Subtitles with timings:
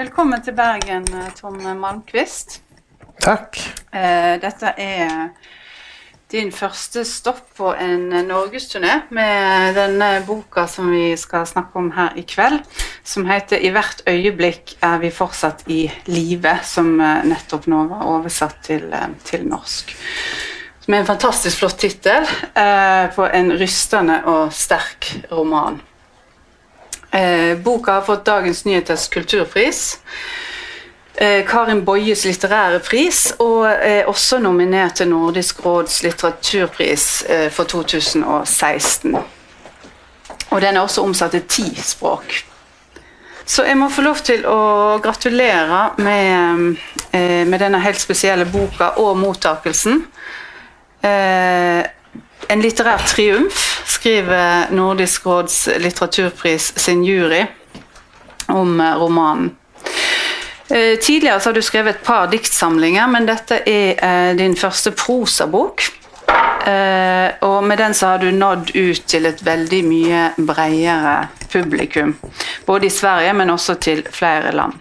[0.00, 2.62] Velkommen til Bergen, eh, Tom Malmquist.
[3.20, 3.58] Tack.
[3.92, 5.28] Eh, Dette er
[6.32, 12.16] din første stopp på en norgesturné med denne boka som vi skal snakke om her
[12.16, 12.64] i kveld,
[13.04, 18.06] som heter 'I hvert øyeblikk er vi fortsatt i live', som eh, nettopp nå var
[18.06, 19.94] oversatt til, eh, til norsk.
[20.80, 22.22] Som er en fantastisk flott tittel
[22.56, 25.80] eh, på en rystende og sterk roman.
[27.10, 29.98] Eh, boka har fått Dagens Nyheters kulturpris.
[31.14, 37.64] Eh, Karin Boyes litterære pris, og er også nominert til Nordisk råds litteraturpris eh, for
[37.64, 39.18] 2016.
[40.50, 42.44] Og den er også omsatt til ti språk.
[43.50, 46.76] Så jeg må få lov til å gratulere med,
[47.10, 50.04] eh, med denne helt spesielle boka og mottakelsen.
[51.02, 51.82] Eh,
[52.48, 57.46] en litterär triumf, skriver Nordisk råds litteraturpris sin jury
[58.46, 59.56] om eh, romanen.
[60.68, 64.90] Eh, tidigare så har du skrivit ett par diktsamlingar men detta är eh, din första
[64.90, 65.82] prosabok.
[67.40, 72.16] Och med den så har du nådd ut till ett väldigt mycket bredare publikum.
[72.64, 74.74] Både i Sverige, men också till flera land.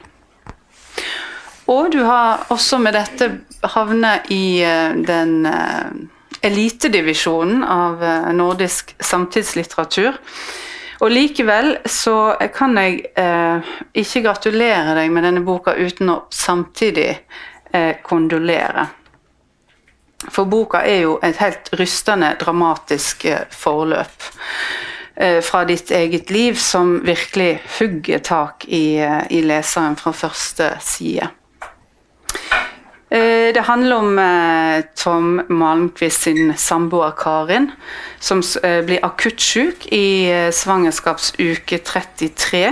[1.66, 3.30] Och du har också med detta
[3.62, 4.60] hamnat i
[4.96, 5.48] den
[6.42, 10.18] elitedivisjonen av eh, nordisk samtidslitteratur.
[11.00, 17.12] Og likevel så kan jeg eh, ikke gratulere deg med denne boka uten å samtidig
[17.72, 18.90] eh, kondolere.
[20.28, 24.28] For boka er jo et helt rystende, dramatisk eh, forløp
[25.16, 30.74] eh, fra ditt eget liv som virkelig hugger tak i, eh, i leseren fra første
[30.84, 31.30] side.
[33.12, 37.72] Eh, det handler om eh, Tom Malmqvist sin samboer Karin,
[38.20, 42.70] som eh, blir akutt syk i svangerskapsuke 33.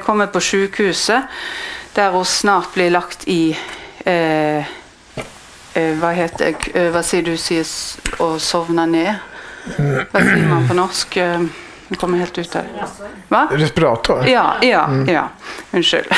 [0.00, 1.28] Kommer på sykehuset,
[1.92, 3.52] der hun snart blir lagt i
[4.08, 4.64] eh,
[5.76, 6.56] Hva heter
[6.88, 7.68] Hva sier du sier
[8.24, 9.20] å sovne ned?
[9.76, 11.20] Hva sier man på norsk?
[11.88, 12.64] Jeg kommer helt ut det.
[13.30, 13.46] Hva?
[13.56, 14.26] Respirator?
[14.28, 15.28] Ja, ja, ja.
[15.72, 16.12] Unnskyld.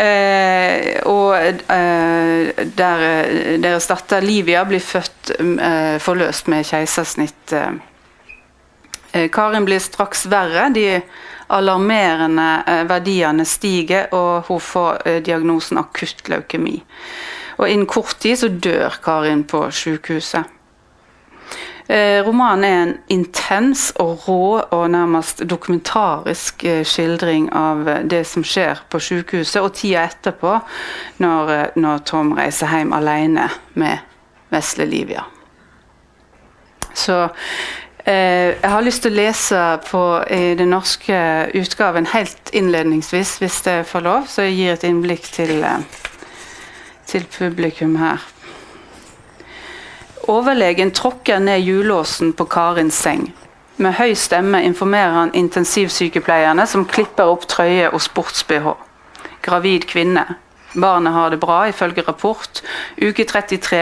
[0.00, 7.52] Eh, og eh, der, eh, deres datter Livia blir født eh, forløst med keisersnitt.
[7.52, 7.72] Eh.
[9.12, 10.68] Eh, Karin blir straks verre.
[10.70, 11.02] De
[11.50, 16.78] alarmerende eh, verdiene stiger, og hun får eh, diagnosen akutt leukemi.
[17.58, 20.46] Og innen kort tid så dør Karin på sykehuset.
[21.90, 28.24] Eh, romanen är en intens och rå och närmast dokumentarisk eh, skildring av eh, det
[28.24, 30.60] som sker på sjukhuset och tida etterpå,
[31.16, 33.98] när, eh, när Tom reiser hem alene med
[34.48, 35.24] vesle Livia.
[36.94, 37.28] Så
[38.04, 43.62] eh, jeg har lyst til å lese på i den norske utgaven helt innledningsvis, hvis
[43.66, 45.82] det får lov, så jeg gir et innblikk til, eh,
[47.06, 48.22] til publikum her.
[50.28, 53.30] Overlegen tråkker ned hjullåsen på Karins seng.
[53.80, 58.74] Med høy stemme informerer han intensivsykepleierne som klipper opp trøye og sports-BH.
[59.40, 60.26] Gravid kvinne.
[60.76, 62.60] Barnet har det bra, ifølge rapport.
[63.00, 63.80] Uke 33.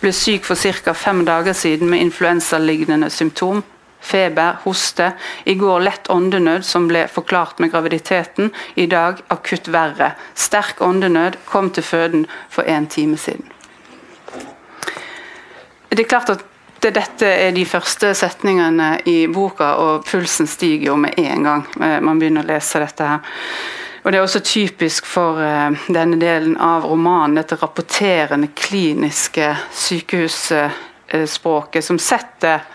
[0.00, 0.92] Ble syk for ca.
[0.92, 3.62] fem dager siden med influensalignende symptom.
[4.00, 5.12] Feber, hoste.
[5.44, 8.50] I går lett åndenød som ble forklart med graviditeten.
[8.76, 10.14] I dag akutt verre.
[10.34, 11.38] Sterk åndenød.
[11.46, 13.53] Kom til føden for en time siden.
[15.94, 16.40] Det er klart at
[16.82, 21.62] det, dette er de første setningene i boka, og pulsen stiger jo med en gang
[21.78, 23.20] eh, man begynner å lese dette her.
[24.02, 31.78] Og Det er også typisk for eh, denne delen av romanen, dette rapporterende, kliniske sykehusspråket,
[31.78, 32.66] eh, som setter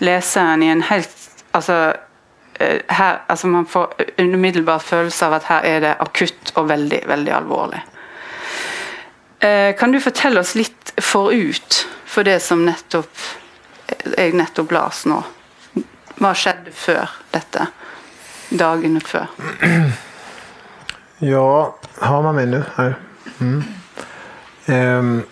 [0.00, 1.12] leseren i en helt
[1.52, 1.92] altså,
[2.58, 7.32] her, altså Man får umiddelbar følelse av at her er det akutt og veldig, veldig
[7.34, 7.82] alvorlig.
[9.78, 13.10] Kan du fortelle oss litt forut for det som nettopp
[14.04, 15.18] jeg eh, nettopp las nå?
[16.20, 17.66] Hva skjedde før dette?
[18.54, 19.26] Dagene før?
[21.18, 22.94] Ja, har man mig nu här?
[23.38, 23.64] Mm.
[24.66, 25.22] Um.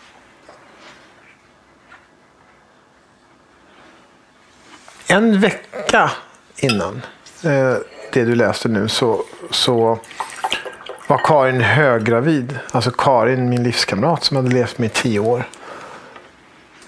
[5.07, 6.11] En vecka
[6.57, 7.03] innan
[7.45, 7.77] eh,
[8.13, 9.99] det du läste nu så, så
[11.07, 12.59] var Karin höggravid.
[12.71, 15.49] Alltså Karin, min livskamrat som hade levt med i tio år.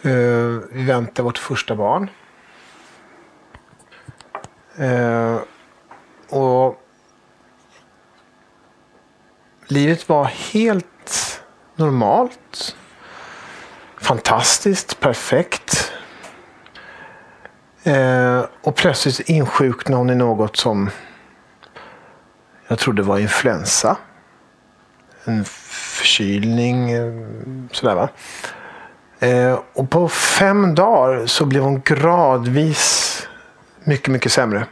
[0.05, 2.11] Eh, vi väntar vårt första barn.
[4.77, 5.39] Eh,
[6.29, 6.83] och
[9.67, 11.43] livet var helt
[11.77, 12.77] normalt.
[14.01, 15.93] Fantastiskt, perfekt.
[17.83, 20.91] Eh, och plötsligt insjuknade hon i något som
[22.69, 23.97] jag trodde var influensa.
[25.25, 26.91] en förkylning.
[26.91, 27.13] Eh,
[27.73, 28.09] sådär va.
[29.19, 33.29] Eh, och på fem dagar så blev hon gradvis
[33.85, 34.67] mycket, mycket sämre.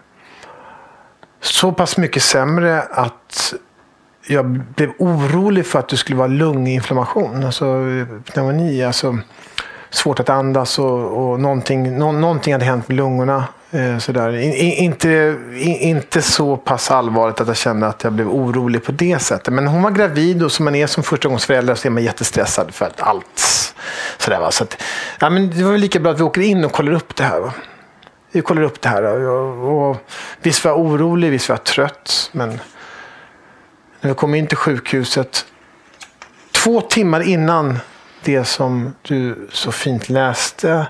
[1.40, 3.54] Så pass mycket sämre att
[4.26, 7.44] jag blev orolig för att det skulle vara lunginflammation.
[7.44, 7.64] Alltså
[8.32, 8.84] pneumoni.
[8.84, 9.18] Alltså,
[9.90, 13.44] svårt att andas och, och någonting, no, någonting hade hänt med lungorna.
[13.74, 14.36] Eh, sådär.
[14.62, 15.38] Inte,
[15.80, 19.54] inte så pass allvarligt att jag kände att jag blev orolig på det sättet.
[19.54, 22.86] Men hon var gravid och som man är som förstagångsförälder så är man jättestressad för
[22.86, 23.74] att allt.
[24.18, 24.50] Sådär, va?
[24.50, 24.82] Så att,
[25.20, 27.24] ja, men det var väl lika bra att vi åker in och kollar upp det
[27.24, 27.40] här.
[27.40, 27.52] Va?
[28.32, 29.02] Vi kollar upp det här.
[29.04, 29.96] Och, och,
[30.42, 32.30] visst var jag orolig, visst var jag trött.
[32.32, 32.60] Men
[34.00, 35.46] när vi kom in till sjukhuset
[36.50, 37.78] två timmar innan
[38.24, 40.86] det som du så fint läste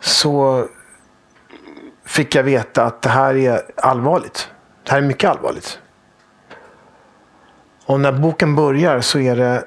[0.00, 0.66] så
[2.04, 4.50] fick jag veta att det här är allvarligt.
[4.84, 5.78] Det här är mycket allvarligt.
[7.86, 9.64] Och när boken börjar så är det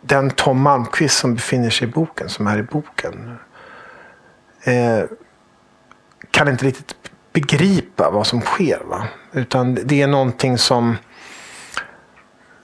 [0.00, 3.38] den Tom Malmqvist som befinner sig i boken, som är i boken.
[4.62, 5.04] Eh,
[6.30, 6.96] kan inte riktigt
[7.32, 8.80] begripa vad som sker.
[8.84, 9.08] Va?
[9.32, 10.96] Utan det är någonting som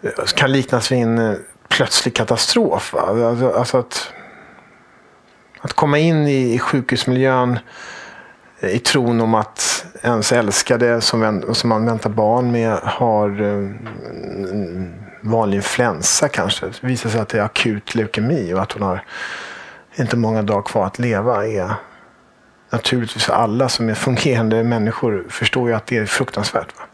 [0.03, 1.37] eh, kan liknas vid en eh,
[1.69, 2.93] plötslig katastrof.
[2.93, 3.01] Va?
[3.01, 4.13] Alltså, alltså, att,
[5.61, 7.59] att komma in i, i sjukhusmiljön
[8.71, 13.71] i tron om att ens älskade som, som man väntar barn med har eh,
[15.21, 16.67] vanlig influensa kanske.
[16.67, 19.05] Det visar sig att det är akut leukemi och att hon har
[19.95, 21.47] inte många dagar kvar att leva.
[21.47, 21.75] är
[22.71, 26.79] Naturligtvis för alla som är fungerande människor förstår ju att det är fruktansvärt.
[26.79, 26.85] Va?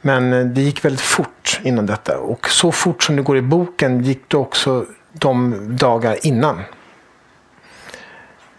[0.00, 2.18] Men eh, det gick väldigt fort innan detta.
[2.18, 6.60] Och så fort som det går i boken gick det också de dagar innan.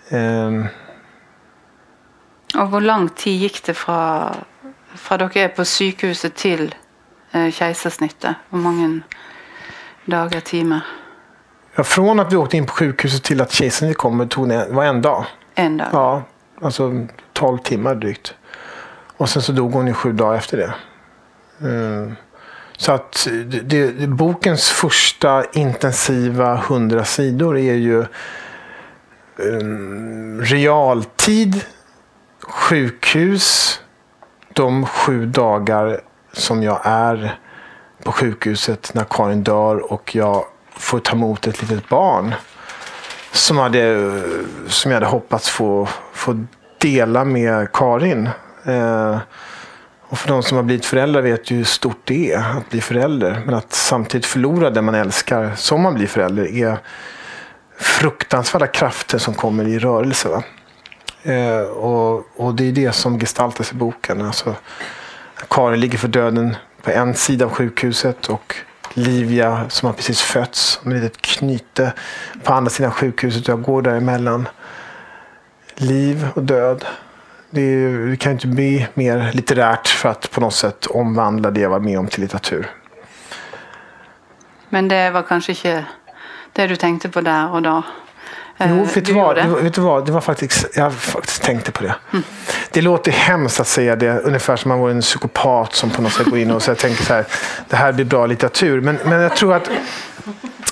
[0.09, 0.65] Ehm,
[2.55, 4.00] Og hvor lang tid gikk det fra,
[4.95, 6.75] fra dere er på sykehuset til
[7.33, 8.35] eh, keisersnittet?
[8.50, 9.03] Hvor mange
[10.05, 10.81] dager, timer?
[11.75, 14.83] ja, från att vi åkte in på sjukhuset till att kejsaren kom tog det var
[14.83, 15.25] en dag.
[15.55, 15.89] En dag?
[15.91, 16.23] Ja,
[16.61, 18.33] alltså 12 timmar drygt.
[19.17, 20.73] Och sen så dog hon ju sju dagar efter det.
[21.67, 22.15] Ehm,
[22.77, 28.05] Så att det, det, bokens första intensiva hundra sidor är ju
[29.35, 31.61] um, realtid,
[32.43, 33.79] sjukhus,
[34.53, 36.01] de sju dagar
[36.33, 37.37] som jag är
[38.03, 42.33] på sjukhuset när Karin dör och jag får ta emot ett litet barn
[43.31, 44.21] som, hade,
[44.67, 46.45] som jag hade hoppats få, få
[46.77, 48.29] dela med Karin.
[48.65, 49.17] Eh,
[50.01, 52.81] och för de som har blivit föräldrar vet ju hur stort det är att bli
[52.81, 53.41] förälder.
[53.45, 56.77] Men att samtidigt förlora det man älskar som man blir förälder är
[57.79, 60.29] fruktansvärda krafter som kommer i rörelse.
[60.29, 60.43] Va?
[61.23, 64.21] Eh, och, och det är det som gestaltas i boken.
[64.21, 64.55] Alltså,
[65.49, 68.55] Karin ligger för döden på en sida av sjukhuset och
[68.93, 71.93] Livia som har precis fötts med ett litet knyte
[72.43, 73.47] på andra sidan sjukhuset.
[73.47, 74.47] Jag går däremellan.
[75.75, 76.85] Liv och död.
[77.49, 81.61] Det, är, det kan inte bli mer litterärt för att på något sätt omvandla det
[81.61, 82.69] jag var med om till litteratur.
[84.69, 85.85] Men det var kanske inte
[86.53, 87.83] det du tänkte på där och då?
[88.57, 89.38] Eh, Jo, vet du, vad?
[89.63, 90.05] vet du vad?
[90.05, 91.95] Det var faktiskt, jag faktiskt tänkte på det.
[92.71, 96.13] Det låter hemskt att säga det, ungefär som man vore en psykopat som på något
[96.13, 97.25] sätt går in och så tänker så här,
[97.69, 98.81] det här blir bra litteratur.
[98.81, 99.69] Men, men jag tror att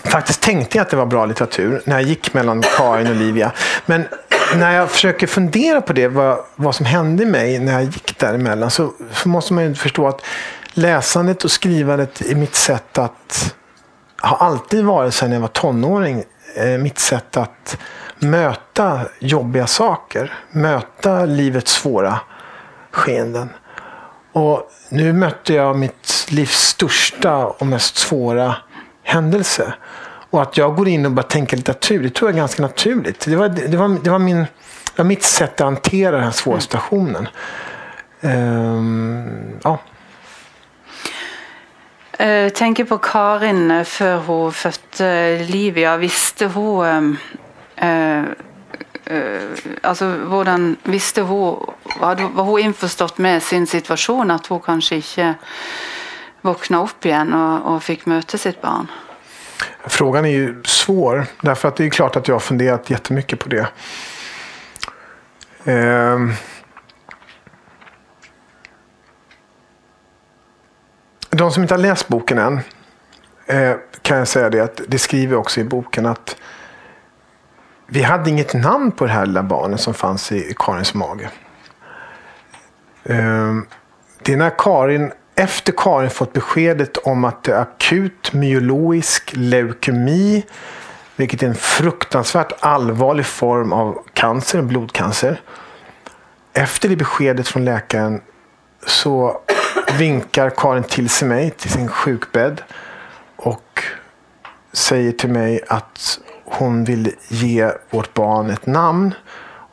[0.03, 3.51] faktiskt tänkte jag att det var bra litteratur när jag gick mellan Karin och Olivia.
[3.85, 4.05] Men
[4.55, 8.71] när jag försöker fundera på det, vad, vad som hände mig när jag gick däremellan,
[8.71, 10.21] så, så måste man ju förstå att
[10.73, 13.55] läsandet och skrivandet är mitt sätt att
[14.17, 16.23] har alltid varit sedan jag var tonåring
[16.79, 17.77] mitt sätt att
[18.19, 20.33] möta jobbiga saker.
[20.51, 22.19] Möta livets svåra
[22.91, 23.49] skeenden.
[24.31, 28.55] Och nu mötte jag mitt livs största och mest svåra
[29.03, 29.73] händelse.
[30.29, 33.25] Och att jag går in och bara tänker litteratur, det tror jag är ganska naturligt.
[33.25, 34.47] Det var, det var, det var, min, det
[34.97, 37.27] var mitt sätt att hantera den här svåra situationen.
[38.21, 39.79] Ehm, ja.
[42.21, 45.95] Eh, tenker på Karin eh, før hun fødte eh, Livia.
[45.97, 47.11] Visste hun ehm,
[47.75, 48.23] eh,
[49.05, 49.47] eh
[49.83, 51.57] Altså, hvordan Visste hun
[52.01, 54.31] hadde, Var hun innforstått med sin situasjon?
[54.31, 55.33] At hun kanskje ikke
[56.41, 58.87] våkna opp igjen og, og fikk møte sitt barn?
[59.85, 61.25] Frågan är ju svår.
[61.41, 63.67] Därför att det är klart att jag har funderat jättemycket på det.
[65.65, 66.33] Ehm.
[71.31, 72.59] De som inte har läst boken än
[73.45, 76.35] eh, kan jag säga det att det skriver också i boken att
[77.87, 81.29] vi hade inget namn på det här lilla barnet som fanns i Karins mage.
[83.03, 83.65] Ehm,
[84.21, 90.45] det är när Karin efter Karin fått beskedet om att det är akut myologisk leukemi,
[91.15, 95.41] vilket är en fruktansvärt allvarlig form av cancer, blodcancer.
[96.53, 98.21] Efter det beskedet från läkaren
[98.87, 99.41] så
[99.97, 102.61] vinkar Karin till sig mig till sin sjukbädd
[103.35, 103.83] och
[104.73, 109.13] säger till mig att hon vill ge vårt barn ett namn.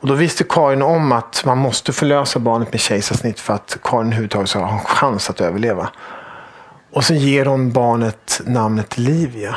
[0.01, 4.07] Och då visste Karin om att man måste förlösa barnet med kejsarsnitt för att Karin
[4.07, 5.89] överhuvudtaget ska ha en chans att överleva.
[6.91, 9.55] Och sen ger hon barnet namnet Livia.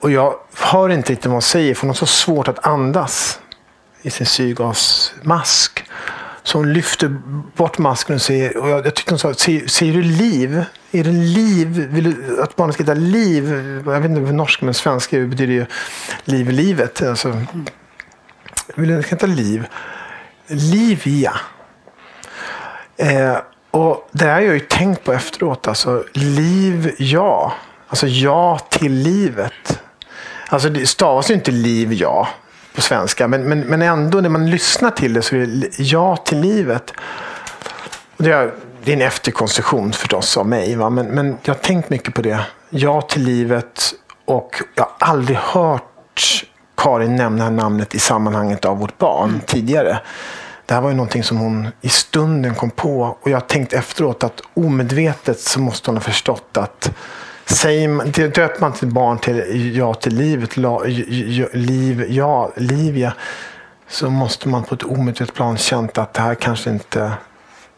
[0.00, 3.40] Och jag hör inte riktigt vad hon säger för hon har så svårt att andas
[4.02, 5.84] i sin syrgasmask.
[6.44, 7.08] Så hon lyfter
[7.56, 10.64] bort masken och säger, och jag, jag tyckte hon sa, säger, du liv?
[10.92, 11.88] Är det liv?
[11.90, 13.50] Vill du att barnet ska heta liv?
[13.86, 15.66] Jag vet inte vad norska men svenska betyder ju
[16.24, 17.02] liv i livet.
[17.02, 17.42] Alltså,
[18.74, 19.66] vill du heta liv?
[20.46, 21.34] Livia.
[22.96, 23.36] Eh,
[23.70, 25.68] och det har jag ju tänkt på efteråt.
[25.68, 27.52] Alltså, liv, ja.
[27.88, 29.82] Alltså ja till livet.
[30.48, 32.28] Alltså det stavas ju inte liv, ja
[32.74, 33.28] på svenska.
[33.28, 36.92] Men, men, men ändå när man lyssnar till det så är det ja till livet.
[38.16, 38.52] Och det, är,
[38.84, 40.76] det är en efterkonstruktion förstås av mig.
[40.76, 40.90] Va?
[40.90, 42.40] Men, men jag har tänkt mycket på det.
[42.70, 46.44] Ja till livet och jag har aldrig hört
[46.76, 49.40] Karin nämna namnet i sammanhanget av vårt barn mm.
[49.46, 50.00] tidigare.
[50.66, 53.72] Det här var ju någonting som hon i stunden kom på och jag har tänkt
[53.72, 56.90] efteråt att omedvetet så måste hon ha förstått att
[57.52, 60.82] Säger man, döper man sitt barn till ja till livet, la,
[61.52, 63.14] liv, ja, Livia,
[63.88, 67.12] så måste man på ett omedvetet plan känt att det här kanske inte,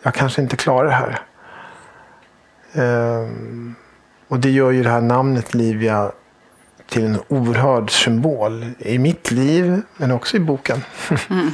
[0.03, 1.21] jag kanske inte klarar det här.
[2.73, 3.75] Ehm,
[4.29, 6.13] och det gör ju det här namnet Livia
[6.89, 10.85] till en oerhörd symbol i mitt liv, men också i boken.
[11.31, 11.51] mm.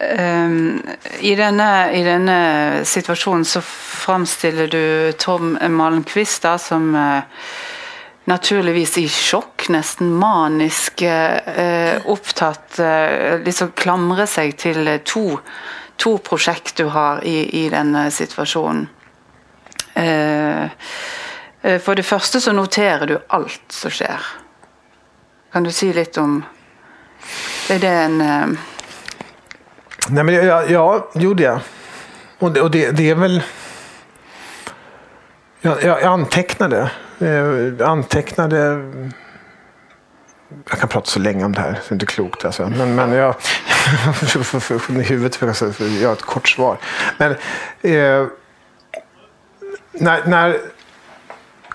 [0.00, 0.80] Um,
[1.20, 2.38] i, denne, I denne
[2.88, 7.68] situasjonen så framstiller du Tom Malmquist da, som eh, uh,
[8.30, 15.24] naturligvis i sjokk, nesten manisk eh, uh, opptatt uh, eh, Liksom klamrer seg til to,
[16.00, 18.88] to prosjekt du har i, i denne situasjonen.
[21.84, 24.28] for det første så noterer du alt som skjer.
[25.52, 26.38] Kan du si litt om
[27.68, 28.56] Er det en
[30.12, 31.60] Nej, men ja, ja, gjorde jag.
[32.38, 33.42] Och det, och det, det är väl...
[35.60, 36.90] Jag, jag antecknade.
[37.18, 38.56] Jag antecknade...
[40.70, 42.44] Jag kan prata så länge om det här, det är inte klokt.
[42.44, 42.68] Alltså.
[42.68, 43.34] Men, men jag...
[44.88, 46.76] I huvudet för jag göra ett kort svar.
[47.18, 47.32] Men
[47.82, 48.26] eh,
[49.92, 50.58] när, när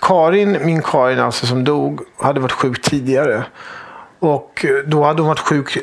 [0.00, 3.44] Karin, min Karin alltså, som dog, hade varit sjuk tidigare.
[4.18, 5.78] Och då hade hon varit sjuk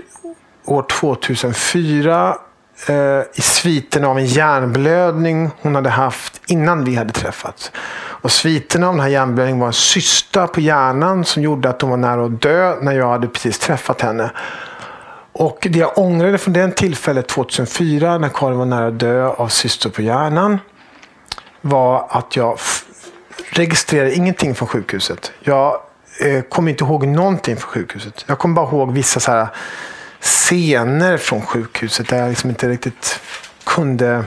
[0.65, 2.38] år 2004
[2.88, 2.96] eh,
[3.34, 7.72] i sviten av en hjärnblödning hon hade haft innan vi hade träffats.
[7.96, 11.89] Och sviten av den här hjärnblödningen var en cysta på hjärnan som gjorde att hon
[11.89, 14.32] var nära att dö när jag hade precis träffat henne.
[15.34, 19.48] Och det jag ångrade från den tillfället 2004 när Karin var nära att dö av
[19.48, 20.60] cystor på hjärnan
[21.62, 22.58] var att jag
[23.51, 25.32] registrerade ingenting från sjukhuset.
[25.39, 25.77] Jag
[26.20, 28.25] eh, kom inte ihåg någonting från sjukhuset.
[28.27, 29.48] Jag kom bara ihåg vissa så här
[30.24, 33.20] scener från sjukhuset där jag liksom inte riktigt
[33.63, 34.24] kunde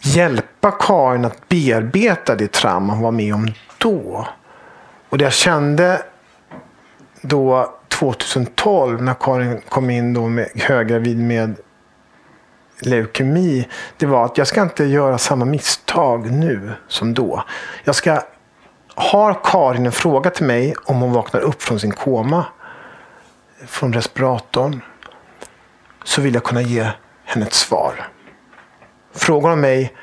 [0.00, 4.28] hjälpa Karin att bearbeta det trauma hon var med om då.
[5.08, 6.02] Och det jag kände
[7.22, 11.56] då 2012 när Karin kom in då med höggravid med
[12.80, 13.68] leukemi.
[13.96, 17.44] Det var att jag ska inte göra samma misstag nu som då.
[17.84, 18.22] Jag ska
[18.94, 22.44] har Karin en fråga till mig om hon vaknar upp från sin koma
[23.66, 24.80] från respiratorn
[26.04, 26.88] så vill jag kunna ge
[27.24, 28.08] henne ett svar.
[29.14, 29.94] Frågar hon mig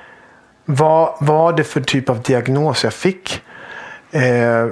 [0.65, 3.43] vad var det för typ av diagnos jag fick?
[4.11, 4.67] Eh,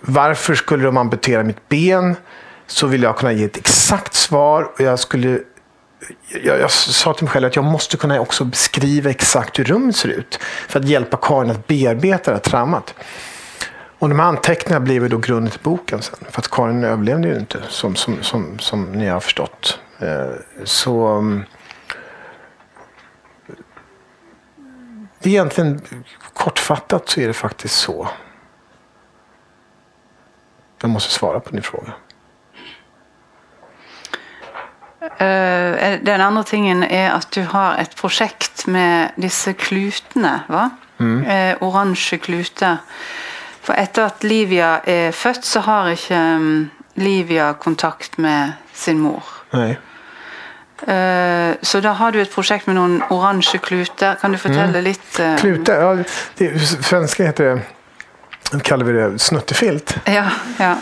[0.00, 2.16] varför skulle de amputera mitt ben?
[2.66, 4.70] Så vill jag kunna ge ett exakt svar.
[4.74, 5.40] Och jag, skulle,
[6.44, 9.96] jag, jag sa till mig själv att jag måste kunna också beskriva exakt hur rummet
[9.96, 10.38] ser ut.
[10.68, 12.94] För att hjälpa Karin att bearbeta det här traumat.
[14.00, 16.18] Och de här anteckningarna blev då grunden till boken sen.
[16.30, 19.80] För att Karin överlevde ju inte som, som, som, som ni har förstått.
[19.98, 20.30] Eh,
[20.64, 21.44] så mm,
[25.18, 25.80] det är egentligen
[26.34, 28.08] kortfattat så är det faktiskt så.
[30.80, 31.92] Jag måste svara på din fråga.
[35.02, 40.40] Uh, den andra tingen är att du har ett projekt med dessa klutene.
[40.46, 40.70] va?
[40.98, 41.56] Mm.
[41.60, 42.76] Oransje kluter.
[43.62, 49.24] For etter at Livia er født, så har ikke um, Livia kontakt med sin mor.
[49.52, 49.76] Nei.
[50.86, 54.16] Eh, Så da har du et prosjekt med noen oransje kluter.
[54.20, 55.90] Kan du fortelle litt eh, Klute, ja,
[56.38, 56.48] det,
[56.80, 57.60] svenska heter
[58.50, 59.98] det, kallar vi det snuttefilt.
[60.06, 60.24] Ja,
[60.58, 60.76] ja.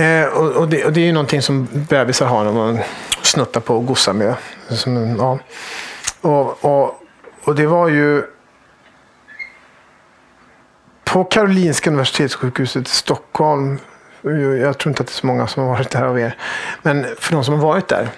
[0.00, 2.78] Eh, och, och, det, och det är ju någonting som bebisar har när man
[3.22, 4.34] snuttar på och gossar med.
[4.68, 5.38] Som, ja.
[6.20, 6.64] och,
[7.44, 8.22] och det var ju
[11.12, 13.78] på Karolinska universitetssjukhuset i Stockholm.
[14.60, 16.36] Jag tror inte att det är så många som har varit där av er.
[16.82, 18.08] Men för de som har varit där,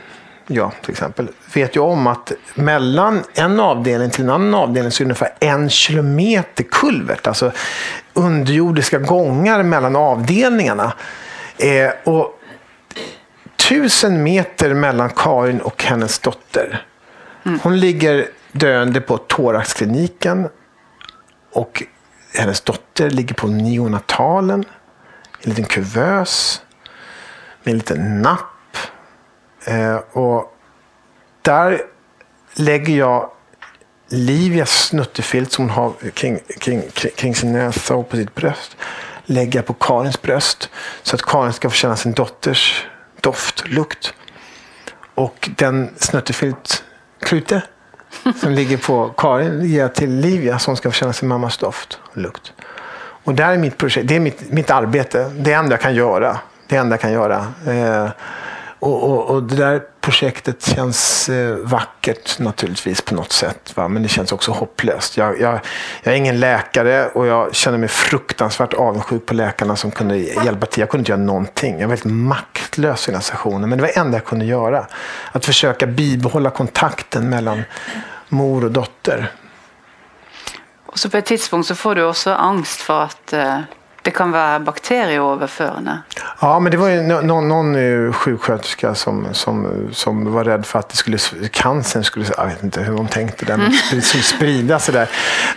[0.47, 5.03] jag till exempel, vet ju om att mellan en avdelning till en annan avdelning så
[5.03, 7.27] är det ungefär en kilometer kulvert.
[7.27, 7.53] Alltså
[8.13, 10.93] underjordiska gångar mellan avdelningarna.
[11.59, 12.41] Eh, och
[13.69, 16.87] tusen meter mellan Karin och hennes dotter.
[17.63, 20.49] Hon ligger döende på thoraxkliniken
[21.53, 21.83] och
[22.35, 24.65] hennes dotter ligger på neonatalen
[25.41, 26.63] i en liten kuvös
[27.63, 28.77] med en liten napp.
[29.65, 30.57] Eh, och
[31.43, 31.83] där
[32.55, 33.31] lägger jag
[34.09, 38.77] Livias snuttefilt som hon har kring, kring, kring, kring sin näsa och på sitt bröst
[39.27, 40.71] lägger jag på Karins bröst
[41.03, 42.87] så att Karin ska få känna sin dotters
[43.21, 44.15] doft, lukt.
[45.15, 46.85] Och den snuttefilt
[47.21, 47.63] klute
[48.41, 52.19] som ligger på Karin ger till Livia som ska få känna sin mammas doft och
[52.19, 52.53] lukt.
[53.25, 55.31] Och där är mitt projekt, det är mitt, mitt arbete.
[55.39, 56.39] Det enda jag kan göra.
[56.69, 57.47] Det enda jag kan göra.
[57.67, 58.11] Eh,
[58.79, 63.73] och, och, och det där projektet känns eh, vackert naturligtvis på något sätt.
[63.77, 63.89] Va?
[63.89, 65.17] Men det känns också hopplöst.
[65.17, 65.61] Jag, jag,
[66.03, 70.67] jag är ingen läkare och jag känner mig fruktansvärt avundsjuk på läkarna som kunde hjälpa
[70.67, 70.81] till.
[70.81, 71.73] Jag kunde inte göra någonting.
[71.73, 73.69] Jag var väldigt maktlös i den här sessionen.
[73.69, 74.87] Men det var det enda jag kunde göra.
[75.33, 77.63] Att försöka bibehålla kontakten mellan
[78.29, 79.33] mor och dotter.
[80.87, 83.33] Och så på ett tidspunkt så får du också angst för att...
[83.33, 83.61] eh,
[84.05, 85.99] det kan være bakterieoverførende.
[86.41, 90.67] Ja, men det var ju nå- någon, någon eh, sjuksköterska som, som, som var rädd
[90.67, 91.19] för att det skulle,
[91.51, 94.87] cancern skulle, jag vet inte hur hon tänkte, den skulle spridas.
[94.87, 95.09] Där.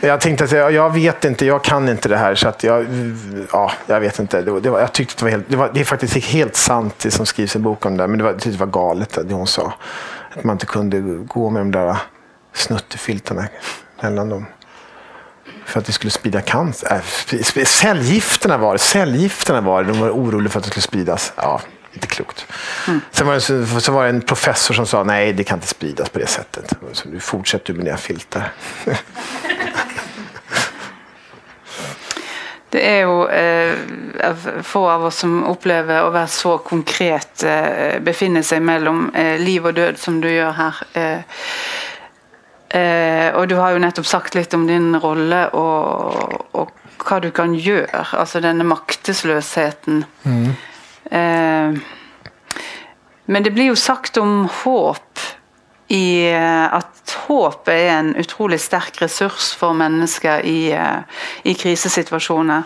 [0.02, 2.36] Jag tänkte att jag, jag vet inte, jag kan inte det här.
[2.36, 2.86] Så att jag,
[3.52, 4.42] ja, jag vet inte.
[4.42, 6.56] Det var, det var, jag tyckte det var, helt, det var det är faktiskt helt
[6.56, 9.48] sant det som skrivs i boken där, men det var, det var galet det hon
[9.48, 9.74] sa.
[10.36, 11.98] Att man inte kunde gå med de där
[12.54, 13.48] snuttefiltarna
[14.02, 14.46] mellan dem.
[15.68, 16.88] För att det skulle sprida cancer.
[16.92, 18.80] Äh, sp- sp- cellgifterna var det.
[18.80, 19.92] Cellgifterna var det.
[19.92, 21.34] De var oroliga för att det skulle spridas.
[21.36, 21.62] Ja,
[21.94, 22.46] inte klokt.
[23.12, 25.68] Sen var det, så, så var det en professor som sa nej, det kan inte
[25.68, 26.74] spridas på det sättet.
[26.94, 28.52] Så du fortsätter med dina filtar.
[32.70, 34.34] Det er jo eh,
[34.68, 39.66] få av oss som opplever å være så konkret, eh, befinne seg mellom eh, liv
[39.70, 40.82] og død som du gjør her.
[41.00, 41.22] Eh,
[42.70, 46.72] eh, og du har jo nettopp sagt litt om din rolle og, og
[47.04, 48.06] hva du kan gjøre.
[48.18, 50.04] Altså denne maktesløsheten.
[51.12, 51.78] Eh,
[53.28, 55.04] men det blir jo sagt om håp
[55.92, 62.64] i at håp er en utrolig sterk ressurs for mennesker i, eh, i krisesituasjoner.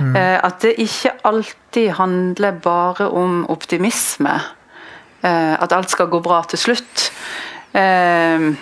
[0.00, 4.40] Eh, At det ikke alltid handler bare om optimisme.
[5.22, 7.10] Eh, At alt skal gå bra til slutt.
[7.74, 8.52] Eh, eh,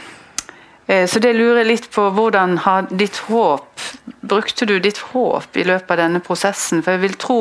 [1.08, 2.10] Så det lurer litt på.
[2.12, 3.80] Hvordan har ditt håp
[4.22, 6.82] Brukte du ditt håp i løpet av denne prosessen?
[6.82, 7.38] For jeg vil tro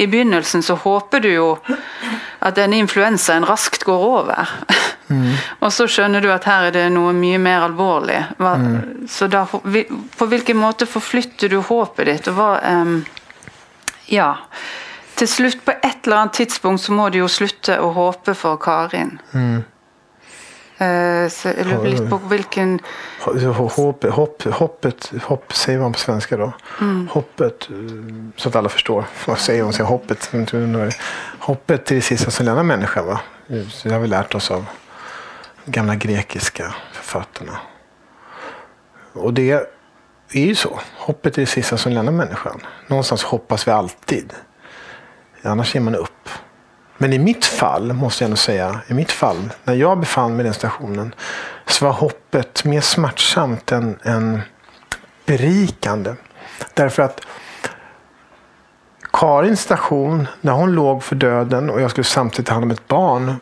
[0.00, 1.48] i begynnelsen så håper du jo
[2.40, 4.52] at denne influensaen raskt går over.
[5.60, 8.20] Og så skjønner du at her er det noe mye mer alvorlig.
[8.38, 8.54] Hva,
[9.10, 12.30] Så da, på hvilken måte forflytter du håpet ditt?
[12.30, 13.00] Og hva em,
[14.10, 14.36] Ja.
[15.16, 18.56] Til slutt, på et eller annet tidspunkt, så må du jo slutte å håpe for
[18.56, 19.18] Karin.
[19.34, 19.58] Eh,
[21.28, 22.78] så jeg lurer litt på hvilken
[23.20, 26.52] Hopp, hopp, hoppet, hopp säger man på svenska då.
[27.10, 27.76] Hoppet, eh,
[28.36, 29.04] så att alla förstår.
[29.26, 29.72] Vad säger man?
[29.72, 30.30] Säger hoppet.
[31.38, 33.06] Hoppet är det sista som lämnar människan.
[33.06, 33.20] Va?
[33.70, 34.66] Så det har vi lärt oss av
[35.64, 37.58] gamla grekiska författarna.
[39.12, 39.50] Och det
[40.32, 40.80] är ju så.
[40.96, 42.60] Hoppet är det sista som lämnar människan.
[42.86, 44.32] Någonstans hoppas vi alltid.
[45.42, 46.28] Annars ger man upp.
[47.02, 50.40] Men i mitt fall, måste jag ändå säga, i mitt fall, när jag befann mig
[50.40, 51.14] i den stationen,
[51.66, 54.40] så var hoppet mer smärtsamt än, än
[55.26, 56.14] berikande.
[56.74, 57.20] Därför att
[59.12, 62.88] Karins station, när hon låg för döden och jag skulle samtidigt ta hand om ett
[62.88, 63.36] barn,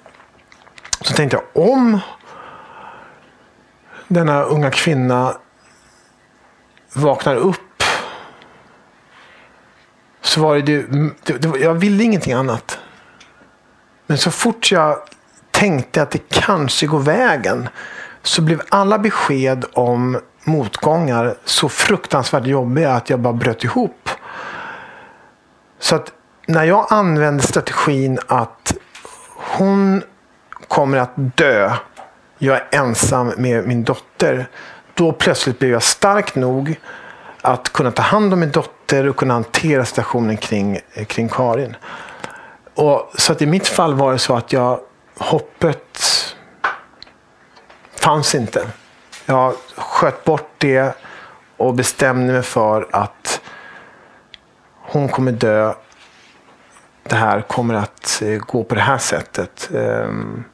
[1.01, 1.99] så tänkte jag om
[4.09, 5.37] denna unga kvinna
[6.93, 7.83] vaknar upp
[10.21, 12.78] så var det, det, det, det jag ville ingenting annat.
[14.09, 14.99] Men så fort jag
[15.51, 17.69] tänkte att det kanske går vägen
[18.23, 24.11] så blev alla besked om motgångar så fruktansvärt jobbiga att jag bara bröt ihop.
[25.79, 26.13] Så att
[26.47, 28.75] när jag använde strategin att
[29.35, 30.03] hon
[30.69, 31.73] kommer att dö
[32.39, 34.49] jag är ensam med min dotter.
[34.95, 36.81] Då plötsligt blev jag stark nog
[37.43, 41.77] att kunna ta hand om min dotter och kunna hantera situationen kring, kring Karin.
[42.79, 44.81] Och, så att i mitt fall var det så att jag,
[45.17, 45.99] hoppet
[47.97, 48.69] fanns inte.
[49.27, 50.97] Jag sköt bort det
[51.57, 53.41] och bestämde mig för att
[54.75, 55.75] hon kommer dö.
[57.03, 59.71] Det här kommer att eh, gå på det här sättet.
[59.75, 60.45] Ehm,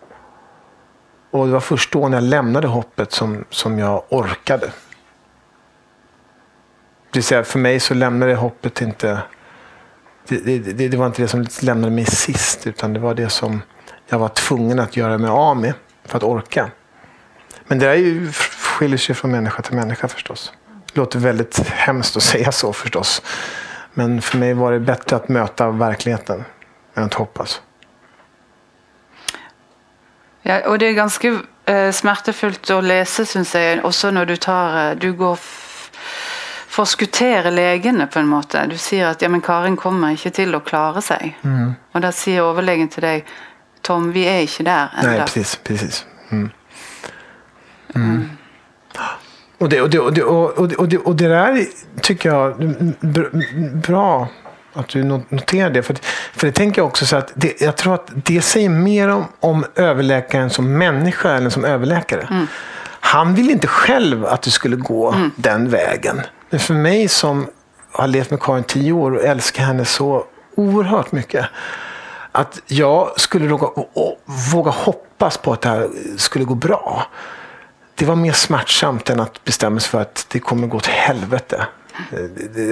[1.31, 4.67] och det var först då när jag lämnade hoppet som, som jag orkade.
[7.11, 9.23] Det vill säga för mig så lämnade hoppet inte
[10.29, 13.63] det, det, det, var inte det som lämnade mig sist utan det var det som
[14.09, 16.71] jag var tvungen att göra mig av med för att orka.
[17.67, 20.53] Men det där ju, skiljer sig från människa till människa förstås.
[20.93, 23.23] Det låter väldigt hemskt att säga så förstås.
[23.95, 26.45] Men för mig var det bättre att möta verkligheten
[26.95, 27.63] än att hoppas.
[30.43, 34.91] Ja, och det är ganska eh, smärtefullt att läsa, syns jag, också när du tar
[34.91, 35.39] eh, Du går
[36.75, 38.67] forskutterer legene på en måte.
[38.67, 41.37] Du sier at ja, men Karin kommer ikke til å klare seg.
[41.47, 41.75] Mm.
[41.95, 43.25] Og da sier overlegen till dig,
[43.85, 45.57] Tom, vi är inte där än Nej, precis.
[45.65, 46.07] precis.
[46.31, 46.51] Mm.
[47.95, 48.31] Mm.
[49.59, 51.67] Och, det, och, det, och, det, och, det, och, det, och det där
[52.01, 54.29] tycker jag är bra
[54.73, 55.83] att du noterar det.
[55.83, 55.97] För,
[56.33, 59.25] för det tänker jag också så att det, jag tror att det säger mer om,
[59.41, 62.29] om överläkaren som människa än som överläkare.
[62.31, 62.47] Mm.
[63.01, 65.31] Han vill inte själv att du skulle gå mm.
[65.37, 66.21] den vägen.
[66.55, 67.51] Men för mig som
[67.93, 71.47] har levt med Karin tio år och älskar henne så oerhört mycket.
[72.33, 73.69] Att jag skulle våga,
[74.53, 77.07] våga hoppas på att det här skulle gå bra
[77.95, 81.67] det var mer smärtsamt än att bestämma sig för att det kommer gå åt helvete.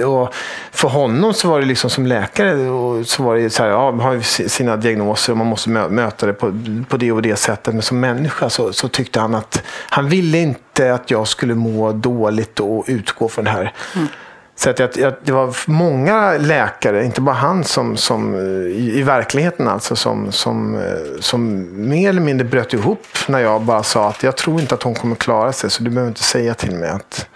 [0.05, 0.33] Och
[0.71, 3.91] för honom så var det liksom som läkare och så var det så här, ja,
[3.91, 7.73] man har sina diagnoser och man måste möta det på, på det och det sättet.
[7.73, 11.91] Men som människa så, så tyckte han att han ville inte att jag skulle må
[11.91, 13.73] dåligt och utgå från det här.
[13.95, 14.07] Mm.
[14.55, 19.03] Så att jag, jag, det var många läkare, inte bara han, som, som i, i,
[19.03, 24.09] verkligheten alltså, som, som, eh, som mer eller mindre bröt ihop när jag bara sa
[24.09, 26.71] att jag tror inte att hon kommer klara sig, så du behöver inte säga till
[26.71, 27.27] mig att,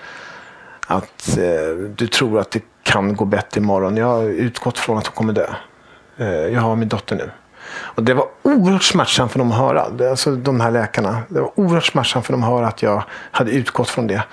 [0.88, 3.98] att eh, du tror att det kan gå bättre imorgon.
[3.98, 5.48] Jag har utgått från att hon kommer dö.
[6.18, 7.32] Eh, jag har min dotter nu.
[7.70, 11.22] Och det var oerhört smärtsamt för dem att höra, alltså de här läkarna.
[11.30, 14.24] Det var oerhört smärtsamt för dem att höra att jag hade utgått från det.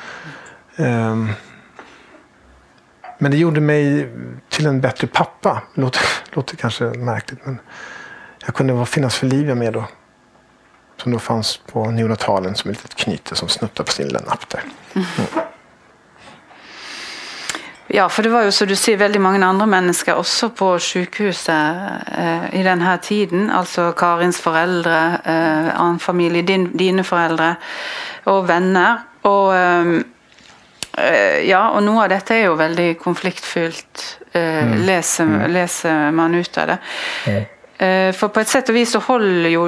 [0.76, 1.32] Um,
[3.18, 4.08] men det gjorde mig
[4.48, 5.62] till en bättre pappa.
[5.74, 7.58] Låter, låter kanske märkligt men
[8.46, 9.84] jag kunde finnas för Livia med då.
[10.96, 14.48] Som då fanns på neonatalen som ett litet knyte som snuttade på sin lilla napp
[14.48, 14.62] där.
[14.94, 15.04] Mm.
[17.96, 21.76] Ja, för det var ju så du ser väldigt många andra människor också på sjukhuset
[22.18, 23.50] eh, i den här tiden.
[23.50, 27.54] Alltså Karins föräldrar, eh, annan familj, din, dina föräldrar
[28.24, 28.98] och vänner.
[29.22, 29.84] Och, eh,
[30.98, 34.02] Eh, ja, och noe av dette er jo veldig konfliktfylt,
[34.32, 34.74] eh, mm.
[34.86, 35.50] leser, mm.
[35.50, 36.78] leser, man ut av det.
[37.26, 37.44] Mm.
[38.14, 39.64] For på et sett og vis så holder jo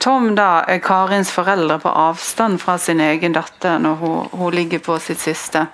[0.00, 4.96] Tom da Karins foreldre på avstand fra sin egen datter når hun, hun ligger på
[4.98, 5.66] sitt siste.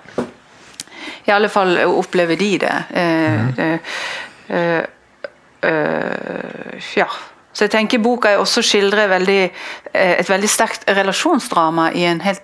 [1.25, 2.75] I alle fall opplever de det.
[2.95, 3.79] Mm.
[5.65, 7.07] Uh, ja.
[7.53, 9.39] Så jeg tenker boka også skildrer veldig,
[9.95, 12.43] et veldig sterkt relasjonsdrama i en helt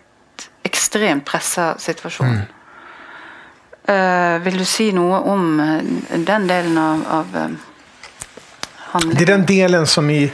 [0.64, 2.28] extremt pressad situation.
[2.28, 2.48] Mm.
[3.90, 7.56] Uh, vill du säga något om eh, den delen av, av
[8.78, 9.18] handlingen?
[9.18, 10.32] Det är den delen som i,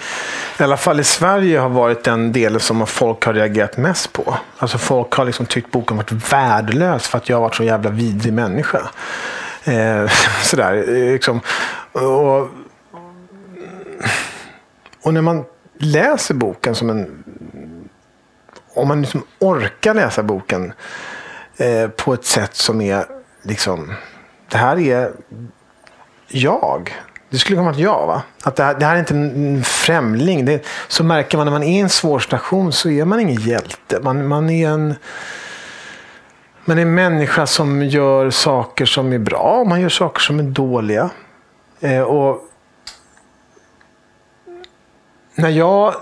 [0.59, 4.37] i alla fall i Sverige har varit den delen som folk har reagerat mest på.
[4.57, 7.89] Alltså folk har liksom tyckt boken varit värdelös för att jag har varit så jävla
[7.89, 8.81] vidrig människa.
[9.63, 10.11] Eh,
[10.43, 11.41] sådär, liksom.
[11.91, 12.49] och,
[15.01, 15.45] och när man
[15.79, 17.23] läser boken som en
[18.77, 20.73] om man liksom orkar läsa boken
[21.57, 23.05] eh, på ett sätt som är
[23.41, 23.93] liksom,
[24.49, 25.11] det här är
[26.27, 26.95] jag.
[27.29, 28.07] Det skulle kunna vara jag.
[28.07, 28.21] Va?
[28.43, 30.45] Att det här, det här är inte en främling.
[30.45, 33.41] Det, så märker man när man är i en svår station så är man ingen
[33.41, 33.99] hjälte.
[34.01, 34.95] Man, man är en
[36.65, 40.39] man är en människa som gör saker som är bra och man gör saker som
[40.39, 41.09] är dåliga.
[41.79, 42.41] Eh, och
[45.35, 45.95] när jag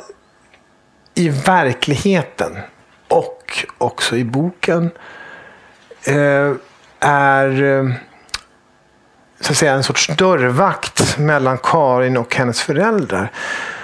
[1.14, 2.58] i verkligheten
[3.08, 4.92] och också i boken
[6.08, 6.54] eh,
[7.00, 7.92] är eh,
[9.46, 13.32] så att säga, en sorts dörrvakt mellan Karin och hennes föräldrar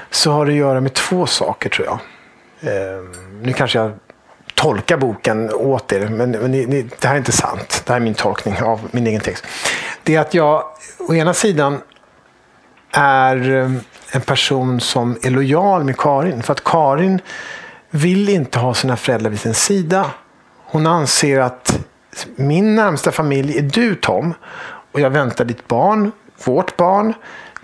[0.10, 2.00] så har det att göra med två saker tror jag.
[2.74, 3.04] Eh,
[3.41, 3.91] nu kanske jag
[4.56, 7.84] tolkar boken åt er, men, men ni, ni, det här är inte sant.
[7.86, 9.47] Det här är min tolkning av min egen text.
[10.04, 10.63] Det är att jag
[11.00, 11.82] å ena sidan
[12.91, 13.71] är eh,
[14.12, 16.43] en person som är lojal med Karin.
[16.43, 17.21] För att Karin
[17.89, 20.12] vill inte ha sina föräldrar vid sin sida.
[20.65, 21.80] Hon anser att
[22.36, 24.34] min närmsta familj är du Tom
[24.92, 26.12] och jag väntar ditt barn,
[26.46, 27.14] vårt barn.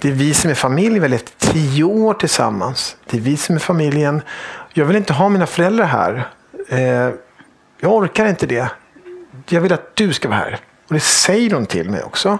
[0.02, 0.94] Det är vi som är familj.
[0.94, 2.96] Vi har levt tio år tillsammans.
[3.06, 4.22] Det är vi som är familjen.
[4.74, 6.28] Jag vill inte ha mina föräldrar här.
[6.70, 7.14] Eh,
[7.80, 8.70] jag orkar inte det.
[9.50, 10.60] Jag vill att du ska vara här.
[10.88, 12.38] Och det säger hon till mig också.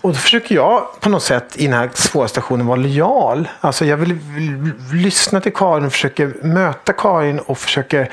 [0.00, 3.48] Och då försöker jag på något sätt i den här svåra situationen vara lojal.
[3.60, 8.10] Alltså jag vill, vill lyssna till Karin, och försöker möta Karin och försöker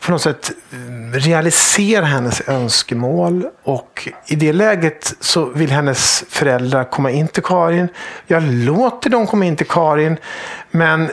[0.00, 3.46] på något sätt eh, realisera hennes önskemål.
[3.62, 7.88] Och i det läget så vill hennes föräldrar komma in till Karin.
[8.26, 10.16] Jag låter dem komma in till Karin.
[10.70, 11.10] Men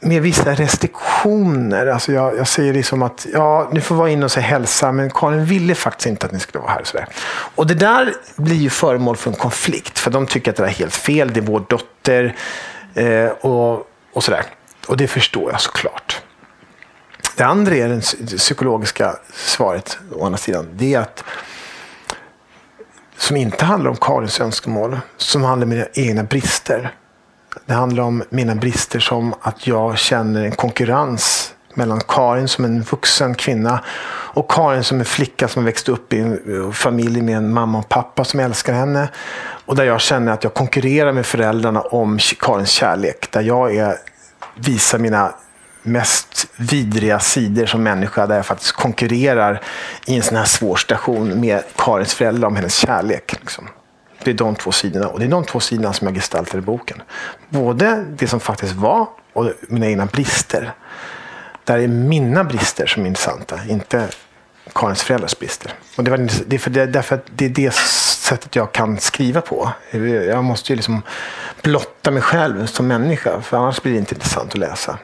[0.00, 1.86] med vissa restriktioner.
[1.86, 5.10] Alltså jag, jag säger liksom att ja, ni får vara inne och säga hälsa, men
[5.10, 6.80] Karin ville faktiskt inte att ni skulle vara här.
[6.80, 7.06] Och, sådär.
[7.54, 10.68] och det där blir ju föremål för en konflikt, för de tycker att det är
[10.68, 11.32] helt fel.
[11.32, 12.36] Det är vår dotter
[12.94, 14.44] eh, och, och sådär.
[14.86, 16.22] Och det förstår jag såklart.
[17.36, 20.68] Det andra är det psykologiska svaret, å andra sidan.
[20.72, 21.24] Det är att
[23.16, 26.94] som inte handlar om Karins önskemål, som handlar om mina egna brister.
[27.66, 32.82] Det handlar om mina brister som att jag känner en konkurrens mellan Karin som en
[32.82, 37.36] vuxen kvinna och Karin som en flicka som växt upp i en eh, familj med
[37.36, 39.08] en mamma och pappa som älskar henne.
[39.66, 43.32] Och där jag känner att jag konkurrerar med föräldrarna om Karins kärlek.
[43.32, 43.96] Där jag är,
[44.54, 45.34] visar mina
[45.86, 49.60] mest vidriga sidor som människa där jag faktiskt konkurrerar
[50.06, 53.32] i en sån här svår station med Karins föräldrar om hennes kärlek.
[53.40, 53.68] Liksom.
[54.24, 56.60] Det är de två sidorna och det är de två sidorna som jag gestaltar i
[56.60, 57.02] boken.
[57.48, 60.72] Både det som faktiskt var och mina egna brister.
[61.64, 64.08] Där är mina brister som är intressanta, inte
[64.72, 65.72] Karins föräldrars brister.
[65.96, 68.98] Och det, var, det, är för det, därför att det är det sättet jag kan
[68.98, 69.72] skriva på.
[69.90, 71.02] Jag måste ju liksom
[71.62, 74.98] blotta mig själv som människa, för annars blir det inte intressant att läsa.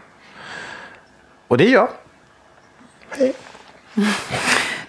[1.53, 1.89] Och det är jag.
[3.11, 3.35] Hej.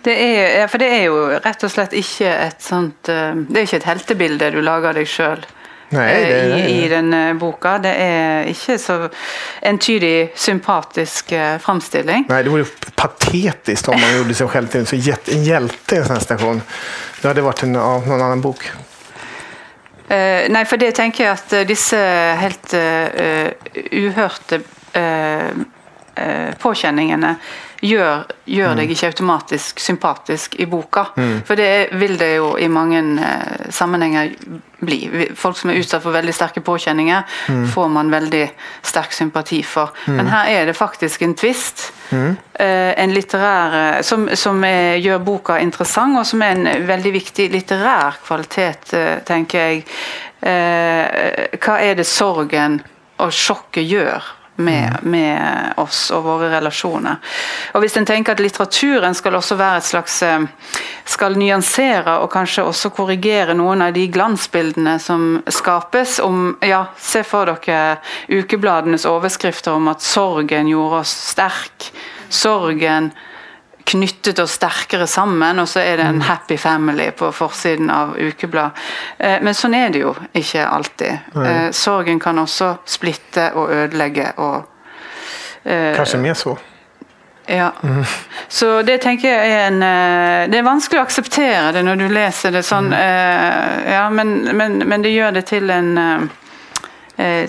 [0.02, 3.68] Det er, for det er jo rett og slett ikke et sånt eh, Det er
[3.68, 5.44] ikke et heltebilde du lager deg sjøl.
[5.92, 7.74] I, I denne boka.
[7.84, 8.96] Det er ikke så
[9.60, 12.30] entydig sympatisk uh, framstilling.
[12.32, 14.88] Nej, det vore patetiskt om man gjorde sig själv till en,
[15.36, 16.62] en hjälte i en sån här station.
[17.22, 18.72] Det hade varit en, av någon annan bok.
[20.08, 22.04] Uh, nei, for det tenker jeg at disse
[22.40, 23.52] helt uh,
[26.18, 27.36] uhørte påkjenningene
[27.84, 28.80] gjør, gjør mm.
[28.80, 31.08] deg ikke automatisk sympatisk i boka.
[31.18, 31.42] Mm.
[31.48, 34.32] For det vil det jo i mange eh, sammenhenger
[34.84, 35.00] bli.
[35.40, 37.66] Folk som er utsatt for veldig sterke påkjenninger, mm.
[37.74, 38.46] får man veldig
[38.86, 39.92] sterk sympati for.
[40.08, 40.16] Mm.
[40.20, 41.90] Men her er det faktisk en tvist.
[42.12, 42.38] Mm.
[42.54, 47.16] Eh, en litterær eh, som, som er, gjør boka interessant, og som er en veldig
[47.18, 49.84] viktig litterær kvalitet, eh, tenker jeg.
[50.44, 52.82] Eh, hva er det sorgen
[53.24, 57.18] og sjokket gjør med, med, oss og våre relasjoner.
[57.74, 60.46] Og Hvis en tenker at litteraturen skal også være et slags eh,
[61.10, 67.24] skal nyansere og kanskje også korrigere noen av de glansbildene som skapes om ja, Se
[67.28, 67.98] for dere
[68.30, 71.90] ukebladenes overskrifter om at sorgen gjorde oss sterk.
[72.30, 73.12] Sorgen
[73.84, 76.28] knyttet oss sterkere sammen, og så er det en mm.
[76.28, 78.84] happy family på forsiden av ukeblad.
[79.18, 81.34] Eh, men sånn er det jo ikke alltid.
[81.46, 84.62] Eh, sorgen kan også splitte og ødelegge og
[85.64, 86.56] eh, Kanskje mer så.
[87.46, 87.74] Ja.
[87.84, 88.06] Mm.
[88.48, 89.82] Så det tenker jeg er en
[90.48, 93.90] Det er vanskelig å akseptere det når du leser det sånn, mm.
[93.92, 96.30] ja, men, men, men, det gjør det til en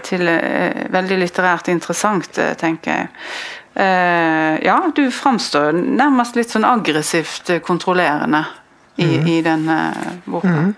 [0.04, 0.28] til
[0.92, 3.06] veldig litterært interessant, tenker jeg.
[3.76, 8.44] Uh, ja, du framstår nærmest litt sånn aggressivt kontrollerende
[8.96, 9.26] i, mm.
[9.26, 9.78] i denne
[10.24, 10.48] boka.
[10.48, 10.74] Mm.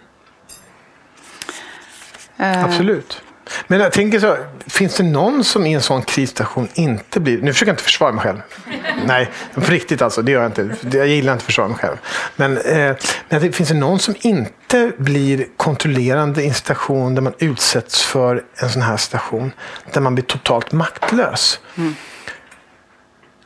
[2.41, 3.23] Uh, Absolut.
[3.67, 7.43] Men jag tänker så, finns det någon som i en sån krisstation inte blir...
[7.43, 8.39] Nu försöker jag inte försvara mig själv.
[9.07, 10.23] Nej, på riktigt alltså.
[10.23, 10.97] Det gör jag inte.
[10.99, 11.97] Jag gillar inte att försvara mig själv.
[12.37, 12.97] Men, eh,
[13.29, 18.43] men finns det någon som inte blir kontrollerande i en situation där man utsätts för
[18.57, 19.53] en sån här situation
[19.93, 21.61] där man blir totalt maktlös?
[21.77, 21.95] Mm.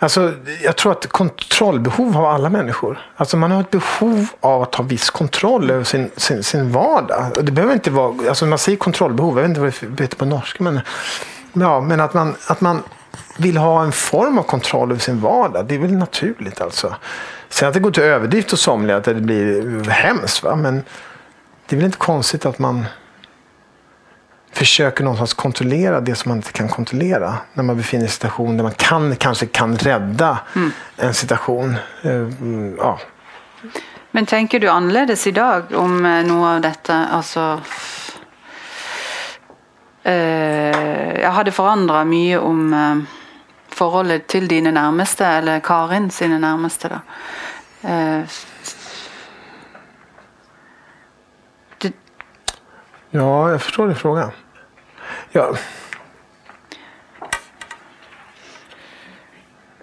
[0.03, 0.33] Alltså,
[0.63, 2.99] jag tror att kontrollbehov har alla människor.
[3.17, 7.33] Alltså man har ett behov av att ha viss kontroll över sin, sin, sin vardag.
[7.43, 10.25] Det behöver inte vara, alltså man säger kontrollbehov, jag vet inte vad det heter på
[10.25, 10.65] norska.
[10.65, 10.81] Men,
[11.53, 12.83] ja, men att, man, att man
[13.37, 16.61] vill ha en form av kontroll över sin vardag, det är väl naturligt.
[16.61, 16.95] alltså.
[17.49, 20.43] Sen att det går till överdrift hos somliga, att det blir hemskt.
[20.43, 20.57] Va?
[20.57, 20.83] Men
[21.67, 22.85] det är väl inte konstigt att man
[24.53, 28.13] försöker någonstans kontrollera det som man inte kan kontrollera när man befinner sig i en
[28.13, 30.73] situation där man kan, kanske kan rädda mm.
[30.97, 31.77] en situation.
[32.03, 32.29] Eh,
[32.79, 32.99] ja.
[34.11, 37.07] Men tänker du annorlunda idag om eh, något av detta?
[37.07, 37.61] Alltså,
[40.03, 43.17] eh, jag hade förändrat mycket om eh,
[43.69, 47.01] forholdet til dine nærmeste, eller Karin sine nærmeste, da.
[47.89, 48.25] Eh,
[53.11, 54.31] Ja, jag förstår din fråga.
[55.33, 55.55] Ja,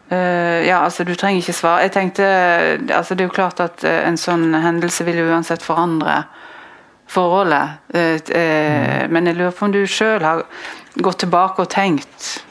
[0.09, 1.81] eh, ja, altså Du trenger ikke svare.
[1.81, 2.23] Jeg tenkte,
[2.93, 6.23] altså Det er jo klart at eh, en sånn hendelse vil jo uansett forandre
[7.07, 7.69] forholdet.
[7.93, 10.43] Eh, eh, Men jeg lurer på om du sjøl har
[10.95, 12.43] gått tilbake og tenkt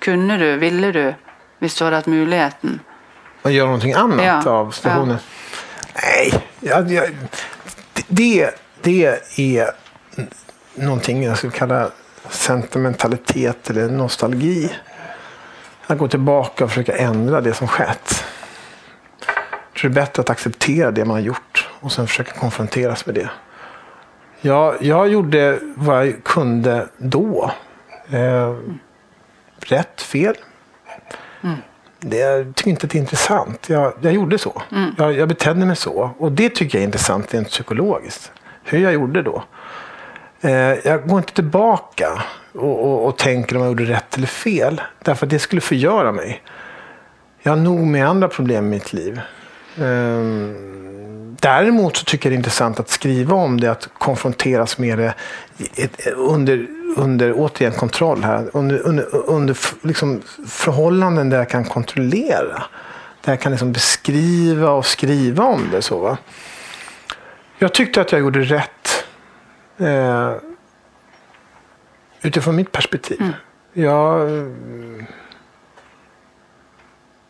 [0.00, 1.14] Kunne du, ville du,
[1.58, 2.80] hvis du hadde hatt muligheten?
[3.42, 5.18] man gör någonting annat Ja, av stationen.
[6.02, 7.16] Nej, jag, jag,
[8.08, 8.50] det,
[8.86, 9.70] det är
[10.74, 11.90] någonting jag skulle kalla
[12.28, 14.70] sentimentalitet eller nostalgi.
[15.86, 18.24] Att gå tillbaka och försöka ändra det som skett.
[19.72, 23.06] Jag tror det är bättre att acceptera det man har gjort och sen försöka konfronteras
[23.06, 23.30] med det.
[24.40, 27.50] Jag, jag gjorde vad jag kunde då.
[28.10, 28.56] Eh,
[29.58, 30.34] rätt, fel.
[32.00, 33.68] Det, jag tycker inte att det är intressant.
[33.68, 34.62] Jag, jag gjorde så.
[34.98, 36.10] Jag, jag betedde mig så.
[36.18, 38.32] Och det tycker jag är intressant rent psykologiskt.
[38.68, 39.44] Hur jag gjorde då.
[40.40, 40.50] Eh,
[40.84, 44.80] jag går inte tillbaka och, och, och tänker om jag gjorde rätt eller fel.
[45.02, 46.42] Därför att det skulle förgöra mig.
[47.42, 49.20] Jag har nog med andra problem i mitt liv.
[49.80, 54.98] Ehm, däremot så tycker jag det är intressant att skriva om det, att konfronteras med
[54.98, 55.14] det
[56.16, 58.50] under, under återigen kontroll här.
[58.52, 62.62] Under, under, under liksom förhållanden där jag kan kontrollera.
[63.24, 65.82] Där jag kan liksom beskriva och skriva om det.
[65.82, 66.16] så va.
[67.58, 69.06] Jag tyckte att jag gjorde rätt.
[69.78, 70.34] Eh,
[72.22, 73.32] utifrån mitt perspektiv.
[73.72, 74.30] Jag,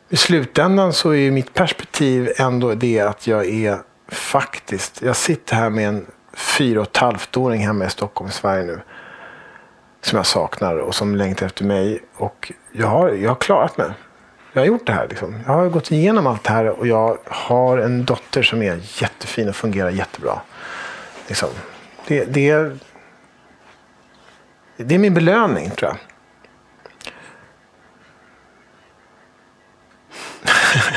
[0.09, 5.71] i slutändan så är mitt perspektiv ändå det att jag är faktiskt, jag sitter här
[5.71, 8.81] med en fyra och ett halvt åring hemma i Stockholm, Sverige nu.
[10.01, 12.01] Som jag saknar och som längtar efter mig.
[12.15, 13.91] Och jag har, jag har klarat mig.
[14.57, 15.09] Jag har gjort det här.
[15.09, 15.35] Liksom.
[15.47, 19.49] Jag har gått igenom allt det här och jag har en dotter som är jättefin
[19.49, 20.41] och fungerar jättebra.
[21.29, 21.49] Liksom.
[22.07, 22.79] Det, det, är-
[24.77, 25.99] det är min belöning tror jag.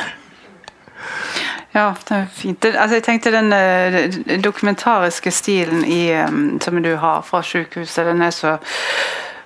[1.72, 2.62] Ja, det är fint.
[2.62, 7.44] Det- Altså, jeg tenkte den eh, dokumentariska dokumentariske stilen i, ehm, som du har fra
[7.44, 8.58] sykehuset, den er så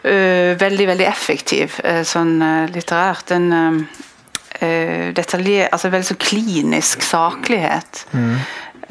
[0.04, 3.32] veldig, veldig effektiv eh, sånn eh, litterært.
[3.34, 5.68] Uh, detaljer...
[5.74, 8.04] Altså veldig sånn klinisk saklighet.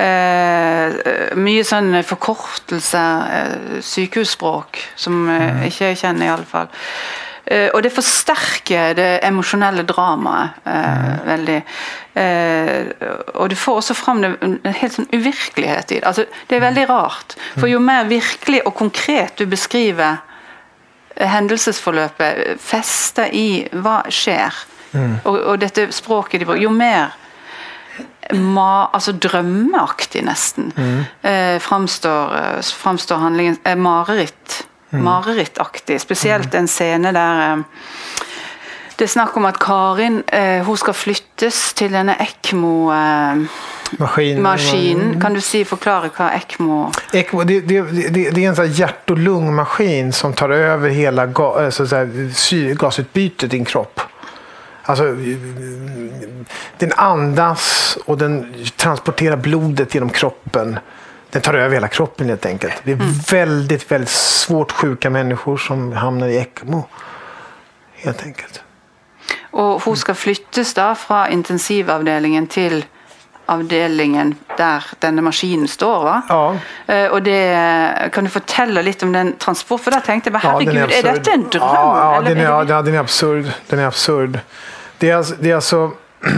[0.02, 0.94] Eh,
[1.38, 3.02] mye sånn forkortelse,
[3.36, 6.72] eh, sykehusspråk, som eh, ikke jeg kjenner i alle fall.
[7.44, 11.60] Eh, og det forsterker det emosjonelle dramaet eh, veldig.
[12.22, 12.90] Eh,
[13.34, 16.06] og du får også fram det, en helt sånn uvirkelighet i det.
[16.08, 17.36] Altså, det er veldig rart.
[17.58, 20.31] For jo mer virkelig og konkret du beskriver eh,
[21.16, 24.62] hendelsesforløpet, eh, fester i hva skjer,
[25.24, 27.14] og, og dette språket de bruker, jo mer
[28.32, 34.66] ma, altså drømmeaktig nesten eh, framstår, eh, framstår handlingen eh, mareritt.
[34.92, 35.96] Marerittaktig.
[36.02, 37.62] Spesielt en scene der eh,
[38.98, 43.48] det er snakk om at Karin eh, hun skal flyttes til denne ECMO-maskinen.
[43.98, 48.72] Maskin, Kan du si, forklare hva ECMO ECMO, det, det, det, det är en sån
[48.72, 54.00] hjärt och lungmaskin som tar över hela ga, eh, så säga, syrgasutbytet i din kropp.
[54.84, 55.16] Alltså,
[56.78, 60.78] den andas och den transporterar blodet genom kroppen.
[61.30, 62.74] Den tar över hela kroppen helt enkelt.
[62.84, 66.84] Det är väldigt, väldigt svårt sjuka människor som hamnar i ECMO.
[67.94, 68.62] Helt enkelt.
[69.52, 72.84] Og hun skal flyttes da fra intensivavdelingen til
[73.52, 76.02] avdelingen der denne maskinen står.
[76.04, 76.22] va?
[76.28, 76.56] Ja.
[76.94, 77.58] Eh, og det,
[78.12, 79.80] Kan du fortelle litt om den transport?
[79.84, 81.14] For da tenkte jeg bare, Ja, herregud, er, absurd.
[81.14, 81.74] dette en drøm?
[81.74, 83.52] Ja, ja, den är, ja, det- den är absurd.
[83.68, 84.38] Den är absurd.
[84.98, 85.34] Det är alltså...
[85.40, 85.90] Det är alltså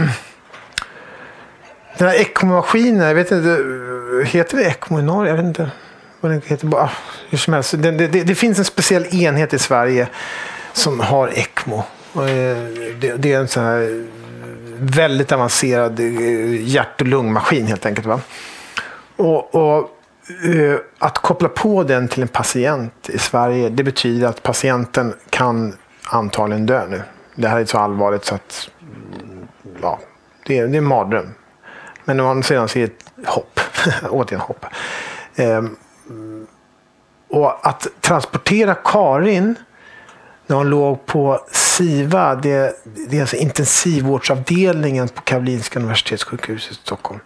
[1.97, 3.57] den här ECMO-maskinen, jag vet inte,
[4.25, 5.29] heter det ECMO i Norge?
[5.31, 5.69] Jag vet inte
[6.21, 6.67] vad den heter.
[6.67, 6.89] Bara,
[7.29, 7.73] hur som helst.
[7.77, 10.07] Det, det, det finns en speciell enhet i Sverige
[10.73, 11.83] som har ECMO.
[12.13, 12.57] Och, eh,
[12.99, 14.05] Det, det är en sån här
[14.79, 18.07] väldigt avancerad eh, hjärt och lungmaskin helt enkelt.
[18.07, 18.19] Va?
[19.15, 19.89] Och, och
[20.45, 25.75] eh, att koppla på den till en patient i Sverige, det betyder att patienten kan
[26.03, 27.01] antagligen dö nu.
[27.35, 28.69] Det här är så allvarligt så att
[29.81, 29.99] ja,
[30.45, 31.33] det är, det är en mardröm.
[32.05, 33.59] Men å andra sidan så är det ett hopp.
[34.09, 34.65] Återigen hopp.
[35.35, 35.77] Ehm,
[37.29, 39.55] och att transportera Karin
[40.47, 41.39] när hon låg på
[41.77, 42.75] SIVA, det,
[43.09, 47.19] det är alltså intensivvårdsavdelningen på Karolinska Universitetssjukhuset i Stockholm.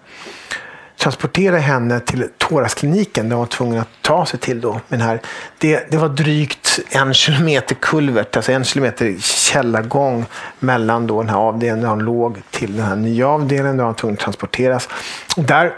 [0.98, 4.80] Transportera henne till thoraxkliniken där hon var tvungen att ta sig till då.
[4.88, 5.22] Men här,
[5.58, 10.26] det, det var drygt en kilometer kulvert, alltså en kilometer källargång
[10.60, 13.94] mellan då den här avdelningen där hon låg till den här nya avdelningen där hon
[13.94, 14.90] var tvungen att transporteras.
[15.36, 15.74] Där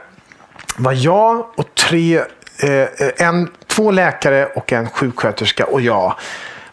[0.77, 2.17] var jag och tre,
[2.63, 6.15] eh, eh, en, två läkare och en sjuksköterska och jag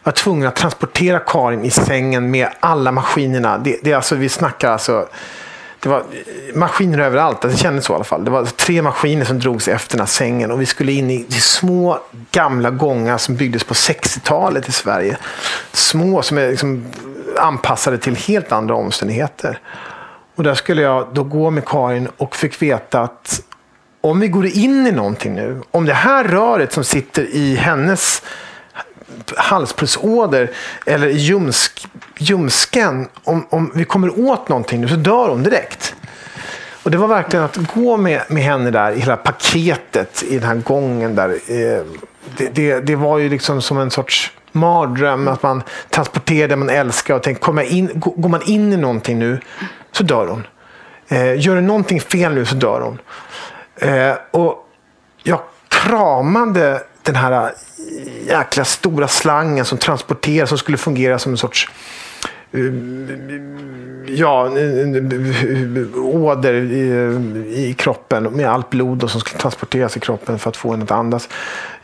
[0.03, 3.57] var tvungen att transportera Karin i sängen med alla maskinerna.
[3.57, 5.07] Det, det är alltså, vi snackar alltså
[5.79, 7.45] det var eh, maskiner överallt.
[7.45, 8.25] Alltså, det kändes så i alla fall.
[8.25, 11.25] Det var tre maskiner som drogs efter den här sängen och vi skulle in i
[11.31, 11.99] små
[12.31, 15.17] gamla gångar som byggdes på 60-talet i Sverige.
[15.71, 16.85] Små som är liksom
[17.37, 19.59] anpassade till helt andra omständigheter.
[20.35, 23.41] Och där skulle jag då gå med Karin och fick veta att
[24.01, 28.23] om vi går in i någonting nu, om det här röret som sitter i hennes
[29.37, 30.51] halspulsåder
[30.85, 35.95] eller ljumsk, ljumsken, om, om vi kommer åt någonting nu så dör hon direkt.
[36.83, 40.47] Och det var verkligen att gå med, med henne där i hela paketet i den
[40.47, 41.29] här gången där.
[41.29, 41.83] Eh,
[42.37, 46.69] det, det, det, var ju liksom som en sorts mardröm att man transporterar det man
[46.69, 49.39] älskar och tänker, kommer in, går man in i någonting nu
[49.91, 50.47] så dör hon.
[51.07, 52.99] Eh, gör du någonting fel nu så dör hon.
[53.75, 54.69] Eh, och
[55.23, 57.53] jag kramade den här
[58.27, 61.69] jäkla stora slangen som transporteras, som skulle fungera som en sorts
[62.51, 62.61] eh,
[64.15, 70.39] ja, eh, åder i, eh, i kroppen med allt blod som skulle transporteras i kroppen
[70.39, 71.29] för att få en att andas.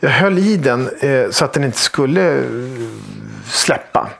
[0.00, 2.42] Jag höll i den eh, så att den inte skulle
[3.46, 4.10] släppa.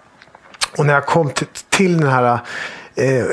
[0.78, 2.38] Och när jag kom till, till den här
[2.96, 3.24] eh,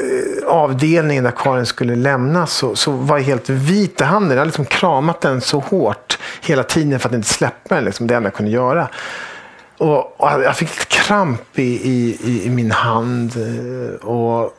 [0.47, 4.32] avdelningen där Karin skulle lämna så, så var jag helt vit i handen.
[4.32, 7.86] Jag hade liksom kramat den så hårt hela tiden för att inte släppa den.
[7.86, 8.88] Liksom, det enda jag kunde göra.
[9.78, 13.32] Och, och jag fick lite kramp i, i, i min hand.
[13.38, 14.53] Eh, och,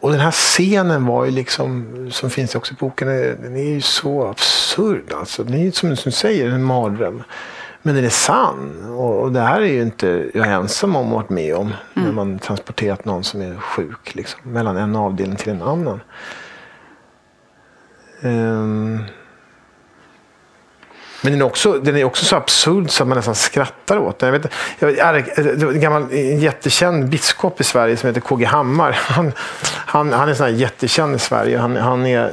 [0.00, 3.08] och den här scenen var ju liksom, som finns också i boken,
[3.42, 5.12] den är ju så absurd.
[5.12, 5.44] Alltså.
[5.44, 7.22] Den är ju som du säger, en mardröm.
[7.82, 8.94] Men den är sann.
[8.94, 11.74] Och, och det här är ju inte jag ensam om att varit med om.
[11.96, 12.08] Mm.
[12.08, 16.00] När man transporterat någon som är sjuk liksom, mellan en avdelning till en annan.
[18.22, 19.04] Um,
[21.22, 24.18] men den är, också, den är också så absurd så att man nästan skrattar åt
[24.18, 24.32] den.
[24.32, 28.92] Jag vet, jag vet, en gammal en jättekänd biskop i Sverige som heter KG Hammar.
[29.00, 29.32] Han,
[29.86, 31.58] han, han är sån jättekänd i Sverige.
[31.58, 32.24] Han, han är,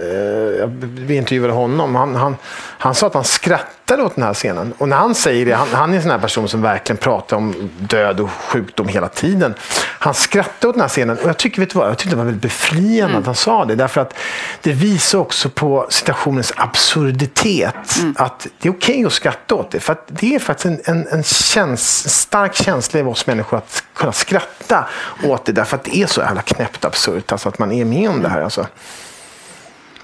[0.61, 1.95] eh, vi intervjuade honom.
[1.95, 2.35] Han, han,
[2.77, 4.73] han sa att han skrattade åt den här scenen.
[4.77, 7.37] Och när han säger det, han, han är en sån här person som verkligen pratar
[7.37, 9.53] om död och sjukdom hela tiden.
[9.99, 12.17] Han skrattade åt den här scenen och jag tycker, vet du vad, jag tyckte det
[12.17, 13.19] var väldigt befriande mm.
[13.19, 13.75] att han sa det.
[13.75, 14.13] Därför att
[14.61, 17.99] det visar också på situationens absurditet.
[17.99, 18.15] Mm.
[18.17, 19.79] Att det är okej okay att skratta åt det.
[19.79, 24.11] För det är faktiskt en, en, en, käns, stark känsla i oss människor att kunna
[24.11, 24.85] skratta
[25.23, 25.51] åt det.
[25.51, 27.31] Därför att det är så jävla knäppt absurt.
[27.31, 28.41] Alltså att man är med om det här.
[28.41, 28.67] Alltså.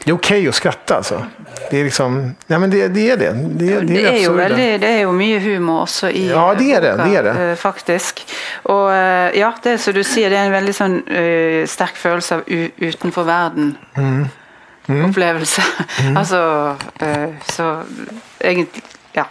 [0.06, 1.26] Det är okej okay att skratta alltså.
[1.72, 3.32] Det är liksom, ja men det, det är det.
[3.32, 6.74] Det, det, det är, ju veldig, det är ju mycket humor också i Ja, det
[6.74, 7.04] är det.
[7.04, 7.52] det, är det.
[7.52, 8.28] Eh, faktisk.
[8.64, 11.98] Och eh, ja, det är som du säger, det är en väldigt sån uh, stark
[11.98, 12.44] känsla av
[12.78, 13.78] utanför världen.
[13.98, 14.28] Mm.
[14.88, 15.10] Mm.
[15.10, 15.64] Upplevelse.
[16.02, 16.18] Mm.
[16.18, 17.82] alltså, uh, så
[18.40, 19.26] egentligen, ja.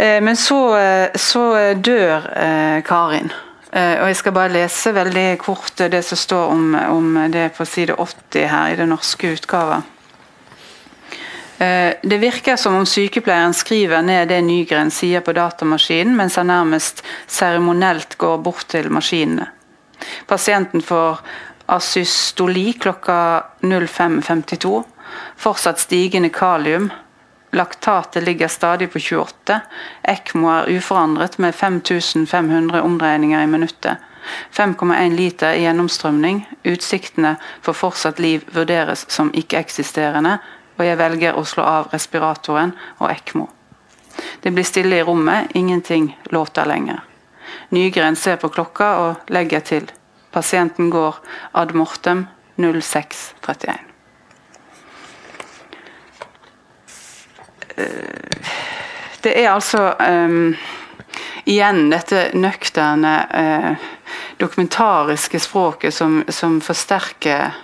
[0.00, 0.78] Uh, men så,
[1.14, 3.32] så dör Karin.
[3.74, 7.66] Eh, Og jeg skal bare lese veldig kort det som står om, om det på
[7.66, 9.82] side 80 her i den norske utgava.
[11.58, 16.50] Eh, det virker som om sykepleieren skriver ned det Nygren sier på datamaskinen, mens han
[16.50, 19.50] nærmest seremonielt går bort til maskinene.
[20.26, 21.22] Pasienten får
[21.66, 24.82] asystoli klokka 05.52.
[25.40, 26.90] Fortsatt stigende kalium.
[27.54, 29.60] Laktatet ligger stadig på 28.
[30.02, 33.96] ECMO er uforandret med 5500 omdreininger i minuttet.
[34.50, 36.42] 5,1 liter i gjennomstrømning.
[36.64, 40.38] Utsiktene for fortsatt liv vurderes som ikke-eksisterende,
[40.78, 43.46] og jeg velger å slå av respiratoren og ECMO.
[44.42, 47.04] Det blir stille i rommet, ingenting låter lenger.
[47.70, 49.90] Nygren ser på klokka og legger til.
[50.34, 52.26] Pasienten går ad mortem
[52.58, 53.93] 0631.
[59.24, 60.54] Det er altså um,
[61.48, 63.90] igjen dette nøkterne, uh,
[64.40, 67.54] dokumentariske språket som, som forsterker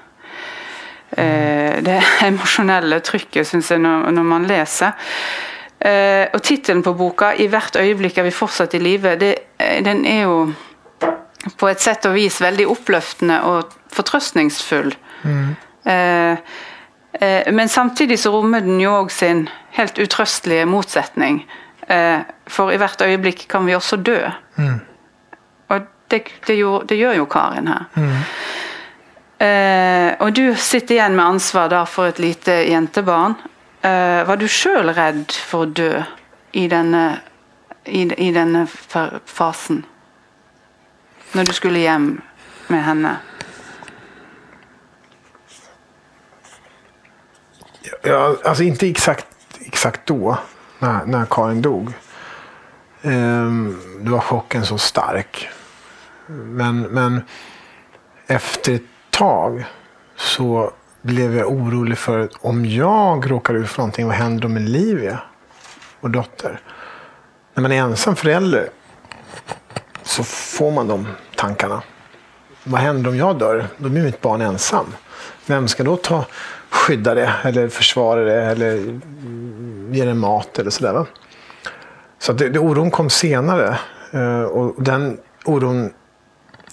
[1.19, 1.99] uh, det
[2.29, 4.97] emosjonelle trykket, syns jeg, når, når, man leser.
[5.81, 9.17] Uh, og tittelen på boka, 'I hvert øyeblikk er vi fortsatt i live',
[9.85, 10.53] den er jo
[11.57, 14.93] på et sett og vis veldig oppløftende og fortrøstningsfull.
[15.25, 15.55] Mm.
[17.21, 19.43] Men samtidig så rommer den jo òg sin
[19.77, 21.43] helt utrøstelige motsetning.
[21.91, 24.19] Eh, for i hvert øyeblikk kan vi også dø.
[24.57, 24.81] Mm.
[25.69, 27.85] Og det, det, gjør, det, gjør, jo Karin her.
[27.95, 28.17] Mm.
[29.47, 33.37] Eh, og du sitter igjen med ansvar da for et lite jentebarn.
[33.83, 35.93] Eh, var du sjøl redd for å dø
[36.53, 37.05] i denne,
[37.85, 38.67] i, i denne
[39.27, 39.85] fasen?
[41.33, 42.21] när du skulle hem
[42.67, 43.17] med henne?
[48.03, 49.27] Ja, alltså inte exakt,
[49.61, 50.39] exakt då,
[50.79, 51.93] när, när Karin dog.
[53.03, 55.49] Ehm, då var chocken så stark.
[56.27, 57.23] Men, men
[58.27, 59.65] efter ett tag
[60.17, 60.73] så
[61.03, 65.21] blev jag orolig för om jag råkar ut för någonting, vad händer då med Livia
[66.01, 66.61] och dotter?
[67.55, 68.69] När man är ensam förälder
[70.03, 71.83] så får man de tankarna.
[72.65, 73.67] Vad händer om jag dör?
[73.77, 74.95] Då blir mitt barn ensam.
[75.47, 76.25] Vem ska då ta
[76.71, 79.01] skydda det eller försvara det eller
[79.91, 80.93] ge det mat eller sådär.
[80.93, 81.07] Va?
[82.19, 83.79] Så det, det, oron kom senare
[84.13, 85.93] eh, och den oron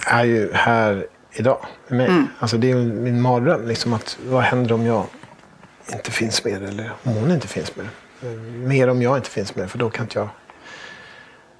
[0.08, 2.08] är ju här idag med mig.
[2.08, 2.28] Mm.
[2.40, 3.68] Alltså det är min mardröm.
[3.68, 5.06] Liksom att, vad händer om jag
[5.94, 7.88] inte finns med eller om hon inte finns med?
[8.68, 10.30] Mer om jag inte finns med för då kan inte jag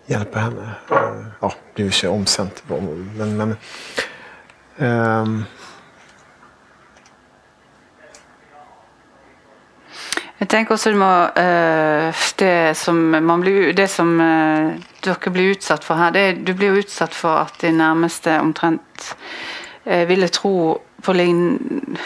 [0.06, 0.72] hjälpa henne.
[0.92, 2.64] Eh, ja, det är ju omsänt.
[2.68, 3.56] Men, men
[4.78, 5.46] um,
[10.40, 13.00] Jeg tenker også det, må, uh, det som,
[13.42, 14.76] blir, det som uh,
[15.06, 19.08] dere blir utsatt for her, det, du blir jo utsatt for at de nærmeste omtrent
[19.88, 21.42] uh, ville tro på lin,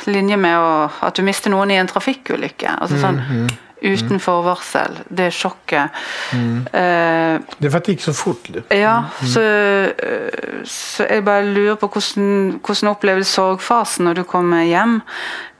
[0.07, 0.71] linje med å,
[1.03, 2.77] at du mister noen i en trafikkulykke.
[2.83, 3.51] Altså sånn mm, mm,
[3.91, 4.99] uten forvarsel.
[5.09, 6.01] Det sjokket.
[6.31, 6.57] Mm.
[6.71, 8.51] Uh, det var at det gikk så fort?
[8.71, 9.29] Ja, mm.
[9.35, 9.45] så,
[10.63, 15.01] så, jeg bare lurer på hvordan, hvordan oppleves sorgfasen når du kommer hjem.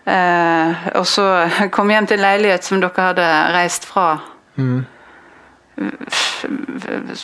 [0.05, 1.27] Eh, og så
[1.71, 4.15] kom hjem til en leilighet som dere hadde reist fra.
[4.57, 4.81] Mm.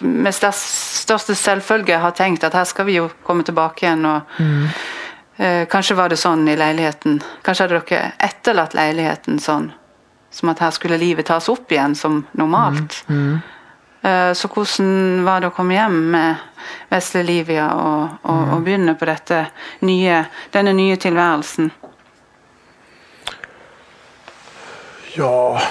[0.01, 4.05] Med største selvfølge har tenkt at her skal vi jo komme tilbake igjen.
[4.05, 4.63] og mm.
[5.37, 7.19] eh, Kanskje var det sånn i leiligheten.
[7.45, 9.71] Kanskje hadde dere etterlatt leiligheten sånn.
[10.31, 13.03] Som at her skulle livet tas opp igjen som normalt.
[13.09, 13.21] Mm.
[13.21, 13.37] mm.
[14.07, 16.43] Eh, så hvordan var det å komme hjem med
[16.91, 19.39] vesle Livia og, og, og begynne på dette
[19.89, 20.21] nye,
[20.53, 21.71] denne nye tilværelsen?
[25.17, 25.61] Ja...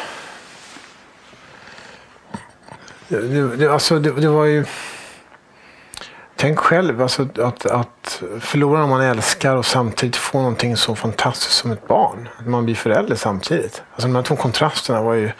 [3.08, 4.64] Det, det, alltså, det, det var ju...
[6.36, 11.52] Tänk själv alltså, att, att förlora någon man älskar och samtidigt få någonting så fantastiskt
[11.52, 12.28] som ett barn.
[12.38, 13.82] Att man blir förälder samtidigt.
[13.92, 15.30] Alltså, de här två kontrasterna var ju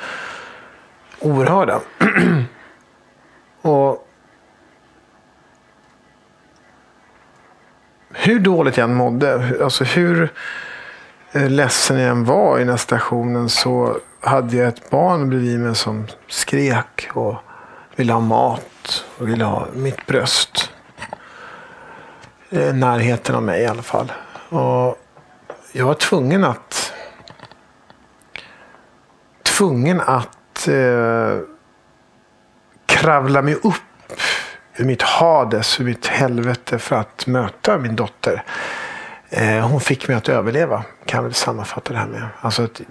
[1.21, 1.81] oerhörda.
[3.63, 4.09] och
[8.13, 10.33] hur dåligt jag än mådde, alltså hur
[11.37, 15.61] Eh, ledsen jag än var i den här stationen så hade jag ett barn bredvid
[15.61, 17.35] mig som skrek och
[17.97, 20.73] ville ha mat och ville ha mitt bröst.
[22.51, 24.13] Eh, närheten av mig i alla fall.
[24.49, 24.99] Och
[25.73, 26.93] jag var tvungen att
[29.43, 31.39] tvungen att eh,
[32.87, 34.13] kravla mig upp
[34.77, 38.45] ur mitt Hades, ur mitt helvete för att möta min dotter.
[39.37, 42.23] Eh, hon fick mig att överleva, kan jag väl sammanfatta det här med.
[42.41, 42.85] Alltså, det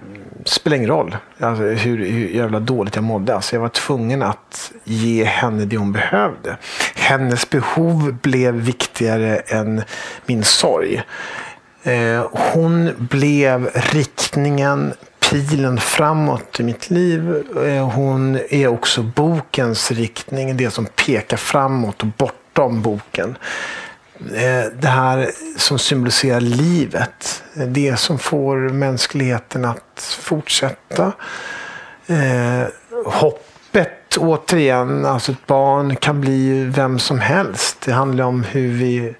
[0.44, 3.34] spelar ingen roll alltså, hur, hur jävla dåligt jag mådde.
[3.34, 6.56] Alltså, jag var tvungen att ge henne det hon behövde.
[6.94, 9.82] Hennes behov blev viktigare än
[10.26, 11.02] min sorg.
[11.82, 14.94] Eh, hon blev riktningen,
[15.30, 17.44] pilen framåt i mitt liv.
[17.66, 23.36] Eh, hon är också bokens riktning, det som pekar framåt och bortom boken.
[24.20, 27.42] Eh, det här som symboliserar livet.
[27.54, 31.12] Det som får mänskligheten att fortsätta.
[32.06, 32.68] Eh,
[33.06, 37.80] hoppet, återigen, alltså ett barn kan bli vem som helst.
[37.80, 39.14] Det handlar om hur vi,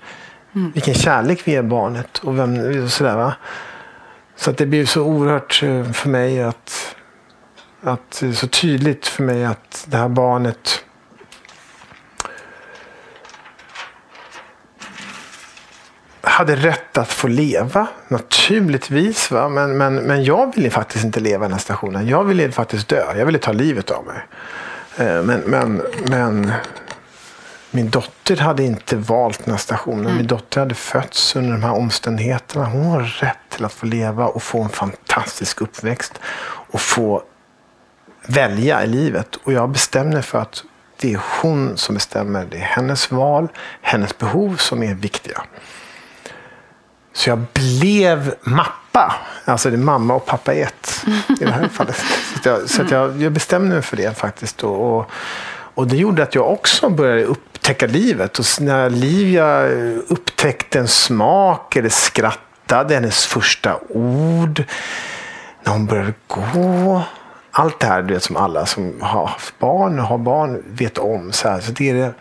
[0.55, 0.73] mm.
[0.73, 2.19] vilken kärlek vi ger barnet.
[2.19, 3.35] och vem, sådär, va?
[4.37, 6.97] Så att det blir så oerhört eh, för mig att,
[7.83, 10.85] att så tydligt för mig att det här barnet
[16.37, 19.31] hade rätt att få leva, naturligtvis.
[19.31, 19.49] Va?
[19.49, 22.09] Men, men, men jag ville faktiskt inte leva i den här stationen.
[22.09, 23.19] Jag ville faktiskt dö.
[23.19, 24.27] Jag ville ta livet av mig.
[24.97, 26.53] Eh, men, men, men
[27.71, 30.05] min dotter hade inte valt den här stationen.
[30.05, 30.17] Mm.
[30.17, 32.65] Min dotter hade fötts under de här omständigheterna.
[32.65, 36.21] Hon har rätt till att få leva och få en fantastisk uppväxt.
[36.47, 37.23] Och få
[38.27, 39.37] välja i livet.
[39.37, 40.65] Och jag bestämde för att
[40.97, 42.47] det är hon som bestämmer.
[42.51, 43.49] Det är hennes val,
[43.81, 45.43] hennes behov som är viktiga.
[47.17, 49.15] Så jag blev mappa.
[49.45, 51.05] Alltså det är mamma och pappa i ett.
[51.41, 51.97] I det här fallet.
[52.43, 54.65] Så, jag, så jag, jag, bestämde mig för det faktiskt.
[54.65, 55.11] Och, och,
[55.75, 58.39] och, det gjorde att jag också började upptäcka livet.
[58.39, 59.63] Och när Livia
[60.09, 64.65] upptäckte en smak eller skrattade, hennes första ord.
[65.63, 67.03] När hon började gå.
[67.51, 70.99] Allt det här du vet, som alla som har haft barn och har barn vet
[70.99, 71.33] om.
[71.33, 72.15] Så, här, så det är det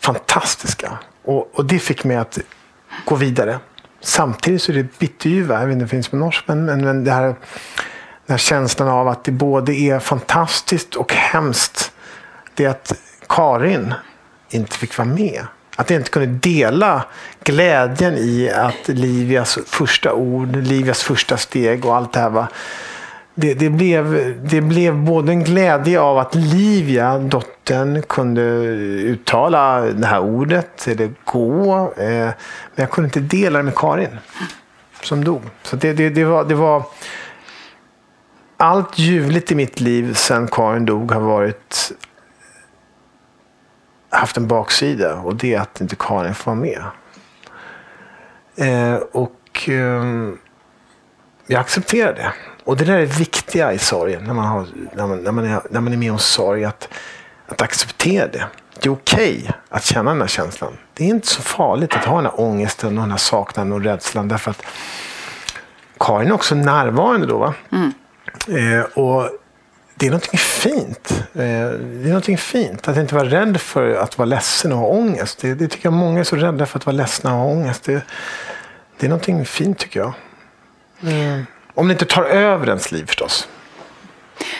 [0.00, 0.98] fantastiska.
[1.24, 2.38] Och, och det fick mig att
[3.04, 3.58] gå vidare.
[4.00, 6.84] Samtidigt så är det bitterljuva, jag vet inte om det finns på norsk, men, men,
[6.84, 7.34] men det här, den
[8.26, 11.92] här känslan av att det både är fantastiskt och hemskt.
[12.54, 12.92] Det är att
[13.28, 13.94] Karin
[14.50, 15.46] inte fick vara med.
[15.76, 17.04] Att jag inte kunde dela
[17.44, 22.46] glädjen i att Livias första ord, Livias första steg och allt det här var
[23.40, 30.06] det, det, blev, det blev både en glädje av att Livia, dottern, kunde uttala det
[30.06, 31.92] här ordet, eller gå.
[31.96, 32.34] Eh, men
[32.74, 34.18] jag kunde inte dela det med Karin,
[35.02, 35.42] som dog.
[35.62, 36.82] Så det, det, det, var, det var...
[38.56, 41.92] Allt ljuvligt i mitt liv sen Karin dog har varit
[44.10, 46.82] haft en baksida och det är att inte Karin får vara med.
[48.56, 50.04] Eh, och eh,
[51.46, 52.32] jag accepterar det.
[52.68, 55.44] Och det där är det viktiga i sorgen, när man, har, när man, när man,
[55.44, 56.88] är, när man är med om sorg, att,
[57.46, 58.46] att acceptera det.
[58.80, 60.72] Det är okej okay att känna den här känslan.
[60.94, 63.80] Det är inte så farligt att ha den här ångesten och den här saknaden och
[63.80, 64.28] rädslan.
[64.28, 64.62] Därför att
[65.98, 67.38] Karin är också närvarande då.
[67.38, 67.54] Va?
[67.72, 67.92] Mm.
[68.48, 69.30] Eh, och
[69.94, 71.24] det är någonting fint.
[71.32, 74.86] Eh, det är någonting fint att inte vara rädd för att vara ledsen och ha
[74.86, 75.38] ångest.
[75.40, 77.84] Det, det tycker jag många är så rädda för att vara ledsna och ha ångest.
[77.84, 78.02] Det,
[78.98, 80.12] det är någonting fint tycker jag.
[81.02, 81.44] Mm.
[81.78, 83.48] Om det inte tar över ens liv förstås.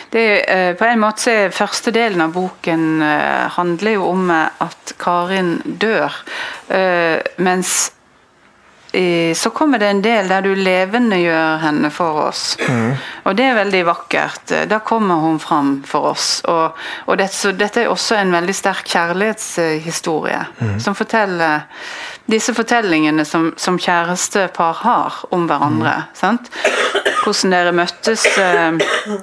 [0.09, 4.93] Det, eh, på en måte er Første delen av boken eh, handler jo om at
[4.99, 6.15] Karin dør.
[6.67, 7.91] Eh, mens
[9.35, 12.55] så kommer det en del der du levendegjør henne for oss.
[12.65, 12.95] Mm.
[13.29, 14.53] Og det er veldig vakkert.
[14.69, 16.29] Da kommer hun fram for oss.
[16.49, 17.27] Og, og det,
[17.59, 20.41] dette er også en veldig sterk kjærlighetshistorie.
[20.57, 20.79] Mm.
[20.81, 21.67] Som forteller
[22.29, 25.93] disse fortellingene som, som kjærestepar har om hverandre.
[26.21, 26.39] Mm.
[27.23, 28.25] Hvordan dere møttes.
[28.37, 29.19] Eh,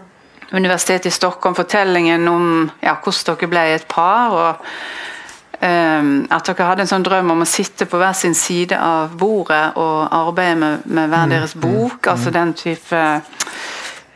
[0.55, 2.45] Universitetet i Stockholm, fortellingen om
[2.79, 4.31] ja, hvordan dere ble et par.
[4.31, 5.16] og
[5.61, 9.77] at dere hadde en sånn drøm om å sitte på hver sin side av bordet
[9.81, 11.99] og arbeide med, med hver mm, deres mm, bok.
[12.03, 13.03] Mm, altså den type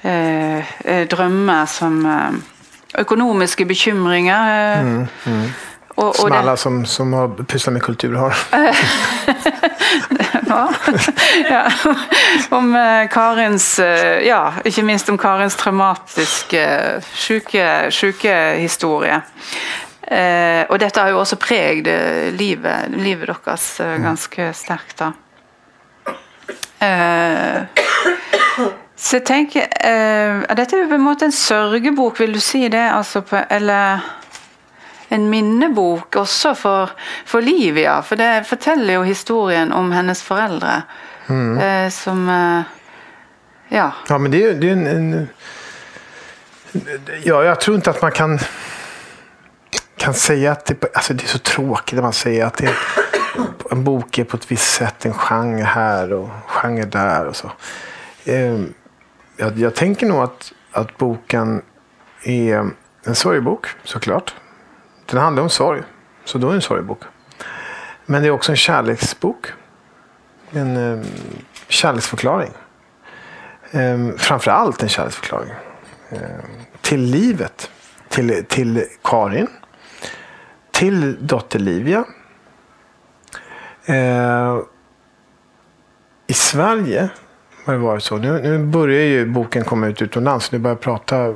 [0.04, 0.60] uh,
[1.10, 2.30] drømmer som uh,
[2.98, 4.80] Økonomiske bekymringer.
[4.82, 5.50] Uh, mm, mm.
[5.94, 8.34] Och, och som alla som, som har pysslat med kultur har.
[11.50, 11.70] ja.
[12.48, 12.74] Om
[13.10, 13.78] Karins
[14.22, 19.20] Ja, ikke minst om Karins traumatiske syke, syke.
[20.10, 24.06] Eh, og dette har jo også preget eh, livet, livet deres eh, mm.
[24.08, 24.98] ganske sterkt.
[24.98, 25.12] da.
[26.82, 27.84] Eh,
[28.96, 32.64] så jeg tenker eh, Dette er jo på en måte en sørgebok, vil du si
[32.72, 32.88] det?
[32.90, 34.02] Altså på, eller
[35.14, 36.96] en minnebok også for,
[37.26, 38.00] for Livia.
[38.02, 40.82] For det forteller jo historien om hennes foreldre.
[41.28, 41.58] Mm.
[41.58, 42.26] Eh, som
[43.70, 43.92] Ja.
[44.08, 45.28] Ja, men det är ju en, en...
[47.22, 48.38] Ja, jag tror inte att man kan
[50.00, 52.74] kan säga att det, alltså det är så tråkigt när man säger att det,
[53.70, 57.52] en bok är på ett visst sätt, en genre här och genre där och så.
[58.24, 58.74] Ehm,
[59.36, 61.62] jag, jag tänker nog att, att boken
[62.22, 62.70] är
[63.04, 64.34] en sorgbok såklart.
[65.06, 65.82] Den handlar om sorg,
[66.24, 67.02] så då är det en sorgbok.
[68.06, 69.46] Men det är också en kärleksbok.
[70.50, 71.04] En um,
[71.68, 72.52] kärleksförklaring.
[73.72, 75.50] Um, framför allt en kärleksförklaring.
[76.10, 76.18] Um,
[76.80, 77.70] till livet.
[78.08, 79.48] Till, till Karin
[80.80, 82.04] till dotter Livia.
[83.86, 84.58] Eh,
[86.26, 87.08] I Sverige
[87.64, 88.16] har det varit så.
[88.16, 90.52] Nu, nu börjar ju boken komma ut utomlands.
[90.52, 91.34] Nu börjar jag prata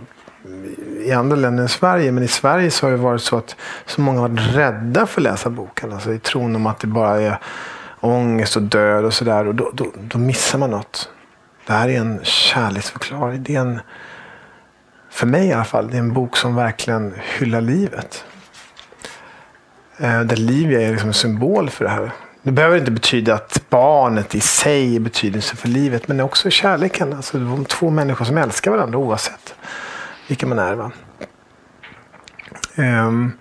[0.99, 2.13] i andra länder än Sverige.
[2.13, 5.21] Men i Sverige så har det varit så att så många har varit rädda för
[5.21, 5.93] att läsa boken.
[5.93, 7.39] Alltså i tron om att det bara är
[8.01, 9.47] ångest och död och sådär.
[9.47, 11.09] Och då, då, då missar man något.
[11.67, 13.43] Det här är en kärleksförklaring.
[13.43, 13.81] Det är en,
[15.11, 18.25] för mig i alla fall, det är en bok som verkligen hyllar livet.
[19.99, 22.13] Eh, där Livia är liksom en symbol för det här.
[22.43, 27.13] Det behöver inte betyda att barnet i sig är betydelse för livet, men också kärleken.
[27.13, 29.55] Alltså de två människor som älskar varandra oavsett
[30.29, 30.75] vilka man är.
[30.75, 30.93] Va?
[32.77, 33.33] Um,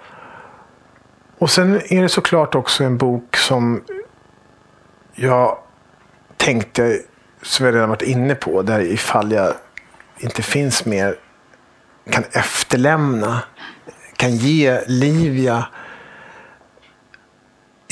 [1.39, 3.84] och sen är det såklart också en bok som
[5.16, 5.58] jag
[6.38, 6.99] tänkte,
[7.41, 9.54] som jag redan varit inne på, där ifall jag
[10.18, 11.16] inte finns mer
[12.10, 13.41] kan efterlämna,
[14.18, 15.66] kan ge Livia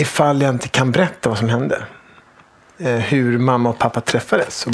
[0.01, 1.83] ifall jag inte kan berätta vad som hände.
[2.77, 4.67] Eh, hur mamma och pappa träffades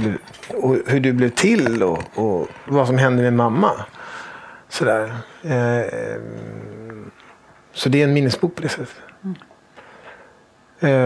[0.53, 3.71] och, hur du blev till och, och, vad som hände med mamma.
[4.69, 5.15] Sådär.
[5.43, 6.21] Eh,
[7.73, 8.95] så det är en minnesbok på det sättet.
[9.23, 9.35] Mm.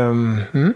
[0.10, 0.74] Um, mm.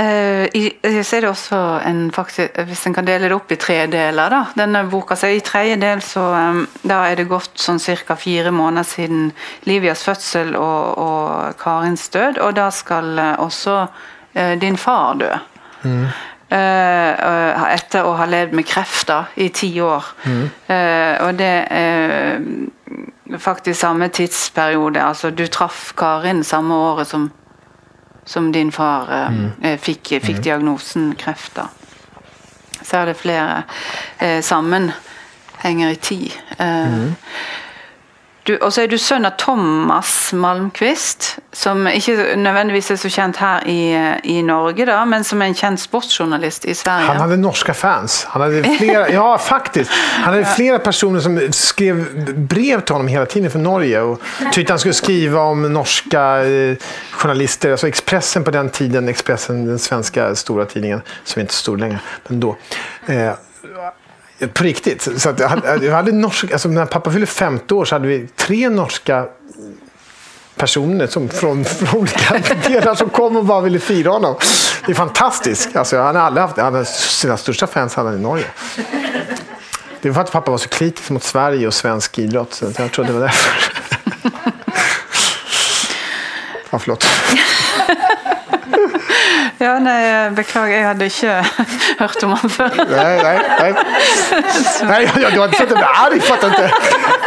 [0.00, 0.62] Eh, i,
[1.02, 4.32] så er det også en faktisk, Hvis en kan dele det opp i tre deler,
[4.32, 4.40] da.
[4.56, 6.22] Denne boka, så I tredje del så
[6.88, 8.16] da er det gått sånn ca.
[8.16, 9.32] fire måneder siden
[9.68, 12.38] Livias fødsel og, og Karins død.
[12.38, 13.86] Og da skal også
[14.62, 15.30] din far dø.
[15.82, 16.06] Mm.
[16.50, 20.06] Etter å ha levd med krefter i ti år.
[20.24, 20.46] Mm.
[21.26, 22.38] og det er
[23.38, 25.02] faktisk samme tidsperiode.
[25.02, 27.30] Altså, du traff Karin samme året som
[28.24, 29.50] som din far eh, mm.
[29.62, 30.42] Eh, fikk, fikk mm.
[30.42, 31.54] diagnosen kreft.
[31.56, 31.68] da.
[32.82, 33.62] Så er det flere
[34.18, 36.32] eh, sammenhenger i tid.
[36.58, 37.14] Eh, mm.
[38.48, 43.66] Og så er du sønn av Thomas Malmquist, som ikke nødvendigvis er så kjent her
[43.68, 43.82] i,
[44.32, 47.10] i Norge, da, men som er en kjent sportsjournalist i Sverige.
[47.10, 48.22] Han hadde norske fans.
[48.32, 49.92] Han hadde flere, ja, faktisk.
[50.22, 52.00] Han hadde flere personer som skrev
[52.50, 56.90] brev til ham hele tiden fra Norge og tykte han skulle skrive om norske eh,
[57.20, 57.76] journalister.
[57.76, 62.12] Altså Expressen på den tiden, Expressen, den svenske store tidningen, som ikke er stor lenger,
[62.28, 62.56] men da.
[63.10, 63.32] Eh,
[64.46, 65.22] på riktigt.
[65.22, 68.28] Så jag hade, jag hade norsk, alltså när pappa fyllde 50 år så hade vi
[68.36, 69.26] tre norska
[70.56, 72.38] personer som från, från olika
[72.68, 74.36] delar som kom och bara ville fira honom.
[74.86, 75.76] Det är fantastiskt.
[75.76, 78.46] Alltså, han har aldrig haft, han sina största fans hade han i Norge.
[80.00, 82.54] Det var för att pappa var så kritisk mot Sverige och svensk idrott.
[82.54, 83.72] Så jag tror det var därför.
[86.70, 87.06] Ja, förlåt.
[89.60, 91.32] Ja, nei, beklager, jeg hadde ikke
[91.98, 92.78] hørt om han før.
[92.88, 93.74] Nej, nej, nej.
[94.82, 96.72] nej jag, du har inte sett det arg, fattar inte.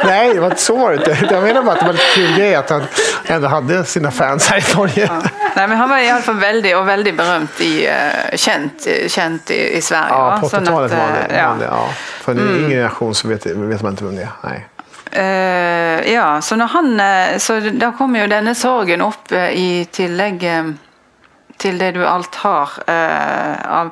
[0.05, 1.27] Nej, det var inte så var det inte.
[1.31, 2.83] Jag menar bara att det var lite kul grej att han
[3.25, 5.09] ändå hade sina fans här i Norge.
[5.11, 5.29] Ja.
[5.55, 9.51] Nej, men han var i alla fall väldigt, och väldigt berömt i, uh, känt, känt
[9.51, 10.09] i, i Sverige.
[10.09, 11.35] Ja, på 80-talet var det.
[11.37, 11.55] Ja.
[11.59, 11.89] det ja.
[12.21, 12.55] För en mm.
[12.55, 14.29] yngre generation så vet, vet man inte vem det är.
[14.41, 14.67] Nej.
[15.17, 20.43] Uh, ja, så, når han, eh, så da kommer jo denne sorgen uh, i tillegg
[20.43, 20.73] uh,
[21.63, 23.91] til det du alt har eh, av,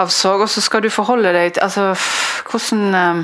[0.00, 0.44] av, sorg.
[0.46, 1.94] Og så skal du forholde deg til altså,
[2.50, 3.22] hvordan, eh,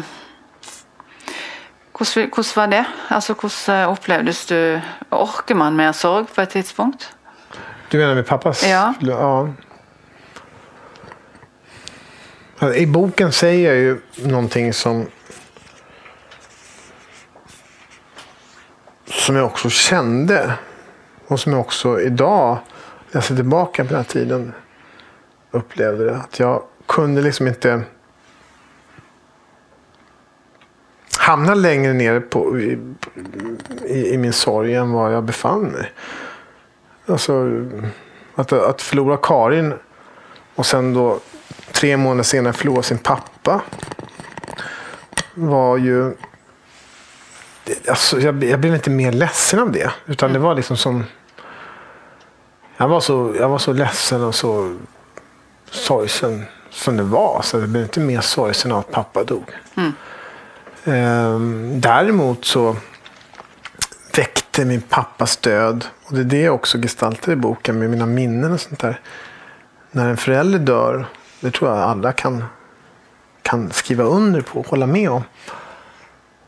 [1.97, 2.85] hvordan, hvordan var det?
[3.11, 7.13] Altså, hvordan eh, opplevdes du Orker man mer sorg på et tidspunkt?
[7.93, 8.65] Du mener med pappas?
[8.69, 8.93] Ja.
[9.01, 9.47] ja.
[12.77, 13.99] I boken sier jeg jo
[14.33, 15.07] noe som
[19.07, 20.39] som jeg også kjente,
[21.29, 22.59] og som jeg også i dag
[23.13, 24.53] jag ser tillbaka på den här tiden
[25.57, 26.17] upplevde det.
[26.17, 27.83] Att jag kunde liksom inte
[31.19, 32.79] hamna längre ner på, i,
[33.87, 35.93] i, i, min sorg än var jag befann mig.
[37.07, 37.65] Alltså,
[38.35, 39.75] att, att förlora Karin
[40.55, 41.21] och sen då
[41.73, 43.61] tre månader senare förlora sin pappa
[45.35, 46.15] var ju...
[47.89, 49.91] Alltså, jag, jag blev inte mer ledsen av det.
[50.07, 51.05] Utan det var liksom som
[52.77, 54.77] jag var så, jag var så ledsen och så
[55.71, 57.41] sorgsen som det var.
[57.43, 59.51] Så det blev inte mer sorgsen av att pappa dog.
[59.77, 59.93] Mm.
[60.85, 62.77] Ehm, däremot så
[64.17, 65.85] väckte min pappas död.
[66.05, 69.01] Och det är det jag också gestaltar i boken med mina minnen och sånt där.
[69.91, 71.07] När en förälder dör,
[71.41, 72.45] det tror jag alla kan,
[73.43, 75.23] kan skriva under på och hålla med om.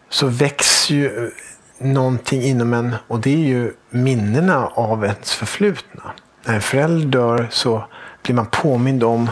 [0.08, 1.30] Så väcks ju
[1.78, 6.02] någonting inom en och det är ju minnena av ens förflutna.
[6.44, 7.84] När en förälder dör så
[8.28, 9.30] blir man påmind om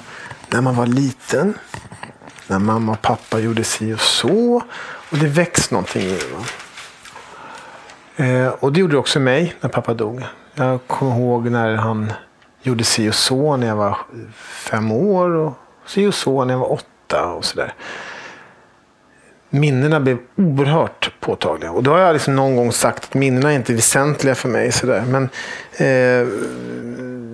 [0.49, 1.55] när man var liten.
[2.47, 4.63] När mamma och pappa gjorde si och så.
[5.11, 6.19] Och det väcks någonting i
[8.17, 8.25] det.
[8.25, 10.23] Eh, och det gjorde det också mig när pappa dog.
[10.55, 12.13] Jag kommer ihåg när han
[12.63, 13.99] gjorde si och så när jag var
[14.41, 15.31] fem år.
[15.31, 15.53] Och
[15.87, 17.75] si och så när jag var åtta och sådär
[19.51, 21.71] minnena blev oerhört påtagliga.
[21.71, 24.73] Och då har jag liksom någon gång sagt att minnena är inte väsentliga för mig.
[24.73, 25.05] Sådär.
[25.07, 25.23] Men
[25.77, 26.29] eh,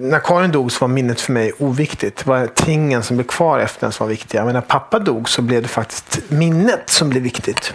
[0.03, 2.17] när Karin dog så var minnet för mig oviktigt.
[2.17, 4.45] Det var tingen som blev kvar efter den som var viktiga.
[4.45, 7.75] Men när pappa dog så blev det faktiskt minnet som blev viktigt.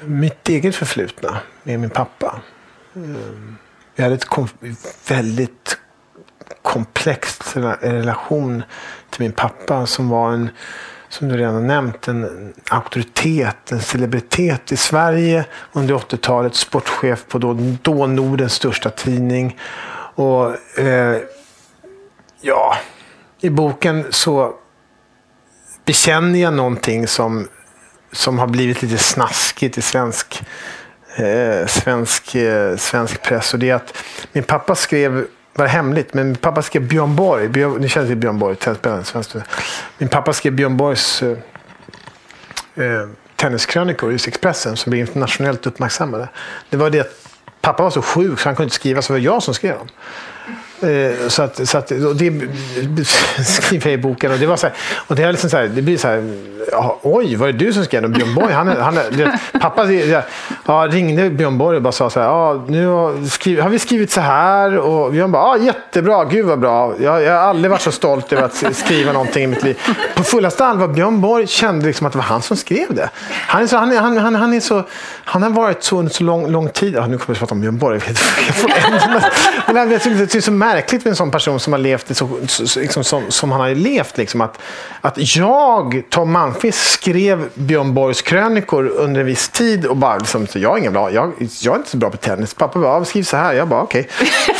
[0.00, 2.40] Mitt eget förflutna med min pappa.
[2.96, 3.56] Ehm,
[3.94, 4.26] vi hade ett
[5.08, 5.78] väldigt
[6.62, 8.62] komplext relation
[9.10, 10.50] till min pappa som var en
[11.08, 16.54] som du redan nämnt, en auktoritet, en celebritet i Sverige under 80-talet.
[16.54, 19.56] Sportchef på då, då Nordens största tidning.
[20.14, 21.18] Och eh,
[22.40, 22.76] ja,
[23.40, 24.54] i boken så
[25.84, 27.48] bekänner jag någonting som,
[28.12, 30.42] som har blivit lite snaskigt i svensk,
[31.16, 33.52] eh, svensk, eh, svensk press.
[33.54, 33.96] Och det är att
[34.32, 37.48] min pappa skrev var hemligt, men min pappa skrev Björn Borg.
[37.48, 39.42] Björn, ni känner till Björn Borg, tennisspelaren.
[39.98, 41.38] Min pappa skrev Björn Borgs eh,
[42.74, 46.28] eh, tenniskrönikor i Expressen som blev internationellt uppmärksammade.
[46.70, 47.19] Det var det att
[47.60, 49.78] pappa var så sjuk så han kunde inte skriva, så det var jag som skrev
[49.78, 49.88] dem.
[50.82, 52.32] Eh, så att, så att, och det
[53.44, 54.32] skriver jag i boken.
[54.32, 54.76] Och det, var så här,
[55.06, 56.22] och det, är liksom så här, det blir så här,
[57.02, 58.12] oj, var det du som skrev den?
[58.12, 59.92] Björn Borg, han, han, det, pappa
[60.66, 63.78] ja, ringde Björn Borg och bara sa så här, ja, nu har, skriv, har vi
[63.78, 64.78] skrivit så här.
[64.78, 66.94] Och Björn bara, ja, jättebra, gud vad bra.
[67.00, 69.78] Jag, jag har aldrig varit så stolt över att skriva någonting i mitt liv.
[70.14, 73.10] På fullaste allvar, Björn Borg kände liksom att det var han som skrev det.
[73.30, 74.82] Han, är så, han, han, han, han, är så,
[75.24, 76.94] han har varit så under så lång, lång tid.
[76.94, 78.00] Ja, nu kommer jag att prata om Björn Borg.
[79.66, 82.28] men, men, det är så märkligt med en sån person som har levt så,
[82.76, 84.18] liksom, som, som han har levt.
[84.18, 84.58] Liksom, att,
[85.00, 90.46] att jag, Tom Malmqvist, skrev Björn Borgs krönikor under en viss tid och bara liksom,
[90.46, 92.54] så jag är ingen bra, jag, jag är inte så bra på tennis.
[92.54, 93.52] Pappa bara, skriv så här.
[93.52, 94.08] Jag bara, okej.
[94.20, 94.26] Okay.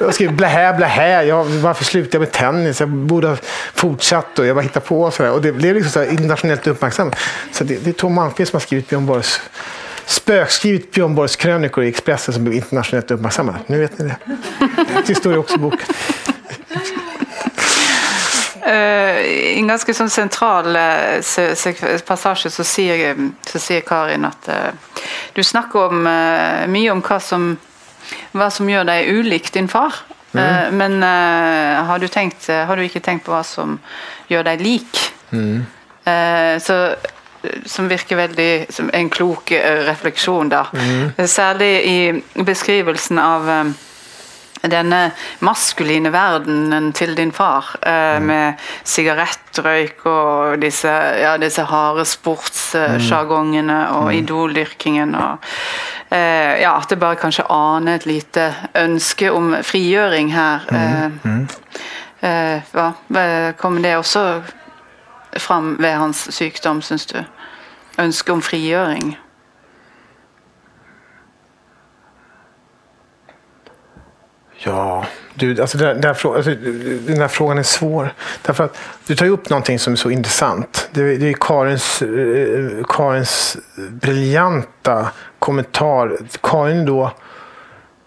[0.00, 2.80] Jag skrev blä blä jag, Varför slutade jag med tennis?
[2.80, 3.36] Jag borde ha
[3.74, 5.02] fortsatt och jag bara hittade på.
[5.02, 7.16] Och, så och det blev liksom så internationellt uppmärksamt.
[7.52, 9.40] Så det, det är Tom Malmqvist som har skrivit Björn Borgs
[10.06, 13.58] spökskrivit Björn Borgs krönikor i Expressen som blev internationellt uppmärksammade.
[13.66, 14.16] Nu vet ni det.
[15.06, 15.88] Det står ju också i boken.
[18.66, 25.00] Uh, I en ganska sånn sentral uh, passasje så sier, så sier, Karin at uh,
[25.34, 26.04] du snakker om,
[26.70, 27.56] mye om hva som,
[28.30, 30.04] hva som gjør deg ulik din far.
[30.32, 30.76] Mm.
[30.78, 31.02] men
[31.84, 33.74] har du, tenkt, har, du ikke tenkt på hva som
[34.32, 35.00] gjør deg lik?
[35.28, 35.66] Mm.
[36.64, 36.76] så
[37.66, 40.66] som virker veldig som en klok eh, refleksjon, da.
[40.72, 41.26] Mm.
[41.26, 43.72] Særlig i beskrivelsen av um,
[44.62, 45.00] denne
[45.42, 48.28] maskuline verdenen til din far, mm.
[48.28, 54.14] med sigarettrøyk og disse, ja, disse harde sportssjargongene uh, og mm.
[54.20, 55.14] idoldyrkingen.
[55.18, 55.52] og
[56.12, 60.66] ja, At det bare kanskje aner et lite ønske om frigjøring her.
[61.24, 61.46] Mm.
[62.22, 62.92] hva,
[63.58, 64.26] kommer det også
[65.36, 67.24] fram ved hans sykdom, syns du?
[67.98, 69.18] Ønske om frigjøring?
[74.64, 76.54] Ja, du, alltså den, där här, alltså,
[77.06, 78.14] den här frågan är svår.
[78.42, 80.88] Därför att du tar upp någonting som är så intressant.
[80.92, 86.16] Det, det är Karins, eh, Karins briljanta kommentar.
[86.42, 87.12] Karin då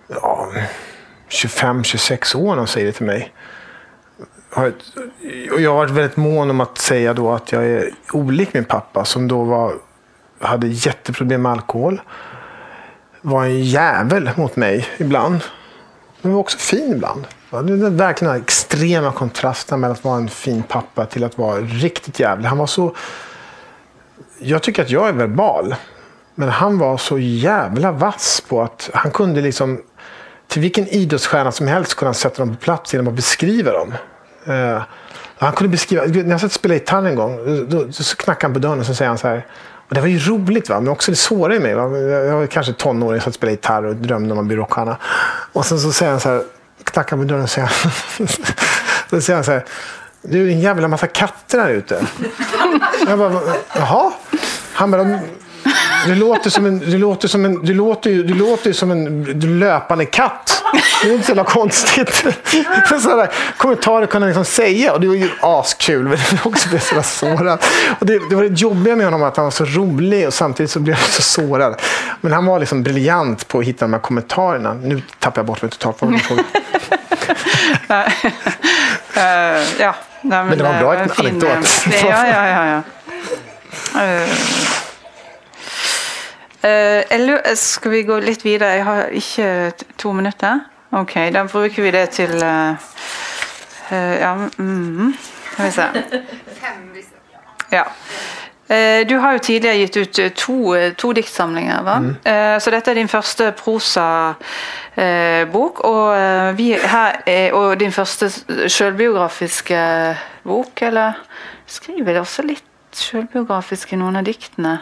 [0.08, 0.52] ja,
[1.30, 3.34] 25-26 år när hon säger det till mig
[5.52, 8.66] och jag har varit väldigt mån om att säga då att jag är olik min
[8.66, 9.74] pappa som då var,
[10.40, 12.02] hade jätteproblem med alkohol.
[13.22, 15.40] Var en jävel mot mig ibland.
[16.22, 17.28] Men var också fin ibland.
[17.50, 21.60] Det är verkligen den extrema kontrasten mellan att vara en fin pappa till att vara
[21.60, 22.48] riktigt jävlig.
[22.48, 22.96] Han var så...
[24.40, 25.76] Jag tycker att jag är verbal.
[26.36, 29.82] Men han var så jävla vass på att han kunde liksom
[30.48, 33.94] till vilken idrottsstjärna som helst kunde han sätta dem på plats genom att beskriva dem.
[34.50, 34.82] Uh,
[35.38, 37.38] han kunde beskriva, när jag satt och spelade gitarr en gång,
[37.70, 39.46] då, då, så knackade han på dörren och så säger han så här.
[39.88, 40.80] Och det var ju roligt, va?
[40.80, 41.74] men också det svåra i mig.
[41.74, 41.98] Va?
[41.98, 44.98] Jag var kanske tonåring, satt och spelade gitarr och drömde om att bli rockstjärna.
[45.54, 46.44] Och sen så säger han så här,
[46.84, 47.68] knackar på dörren och säger,
[49.10, 49.66] så säger han så här.
[50.22, 52.06] Du, det är en jävla massa katter här ute.
[53.08, 53.42] jag bara,
[53.76, 54.12] jaha?
[54.74, 55.20] Han bara,
[56.06, 58.92] du låter som en, du låter som en, du låter ju, du låter ju som
[58.92, 59.24] en
[59.60, 60.64] löpande katt.
[61.04, 62.26] Det är inte så jävla konstigt.
[63.02, 63.28] Sådana
[63.58, 66.04] kommentarer kunde han liksom säga och det var ju askul.
[66.04, 67.64] Men det också blev så sårad.
[68.00, 70.72] Och det, det var det jobbiga med honom att han var så rolig och samtidigt
[70.72, 71.82] så blev jag så sårad.
[72.22, 74.74] Men han var liksom briljant på att hitta de här kommentarerna.
[74.74, 76.02] Nu tappar jag bort mig totalt.
[76.02, 76.10] uh,
[79.80, 81.86] ja, men, men, det var en bra anekdot.
[82.04, 82.82] ja, ja, ja.
[83.94, 84.22] ja.
[84.22, 84.28] Uh.
[86.66, 88.70] Uh, skal vi gå litt videre?
[88.80, 90.60] Jeg har ikke to minutter.
[90.96, 92.74] Ok, da bruker vi det til uh,
[93.92, 95.14] uh, Ja, mm,
[95.52, 95.84] skal vi se.
[97.72, 97.84] Ja.
[99.10, 102.00] Du har jo tidligere gitt ut to, to diktsamlinger.
[102.00, 102.16] Mm.
[102.60, 104.36] Så dette er din første prosabok.
[105.84, 106.16] Og,
[107.54, 108.30] og din første
[108.70, 111.12] selvbiografiske bok, eller
[111.68, 112.64] skriver du også litt
[112.96, 114.80] selvbiografisk i noen av diktene?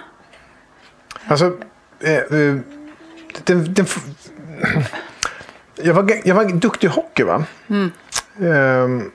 [1.28, 1.73] Altså, Eh, eh,
[3.44, 3.86] den, den,
[5.76, 7.24] jag, var, jag var duktig i hockey.
[7.24, 7.44] Va?
[7.70, 7.92] Mm.
[8.38, 9.12] Um,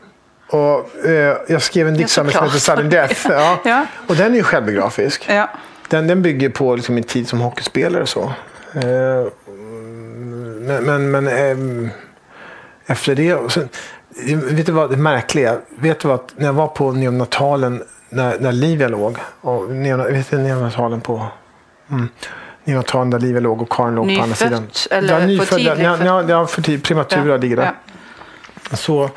[0.51, 1.12] och, uh,
[1.49, 3.26] jag skrev en diktsamling som heter Sudden Death.
[3.30, 3.59] Ja.
[3.64, 3.86] ja.
[4.07, 5.26] Och den är ju självbiografisk.
[5.28, 5.51] Ja.
[5.89, 8.03] Den, den bygger på liksom, min tid som hockeyspelare.
[8.03, 8.22] Och så.
[8.76, 9.28] Uh,
[10.61, 11.28] men men, men
[11.59, 11.91] um,
[12.86, 13.34] efter det...
[13.34, 13.68] Och sen,
[14.51, 15.59] vet du vad det märkliga?
[15.78, 16.20] Vet du vad?
[16.36, 19.18] När jag var på neonatalen när, när Livia låg.
[19.41, 21.26] Och neon, vet du neonatalen på...
[21.91, 22.09] Mm
[22.68, 24.66] neonatan där livet låg och Karin låg nyfött, på andra sidan.
[24.90, 25.78] eller ja, nyfödd, för tidigt?
[25.78, 26.84] Ja, ja, för tidigt.
[26.84, 27.36] Prematura ja.
[27.36, 27.72] ligger där.
[28.70, 28.76] Ja.
[28.76, 29.10] Så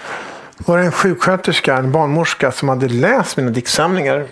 [0.57, 4.25] var det en sjuksköterska, en barnmorska som hade läst mina diktsamlingar.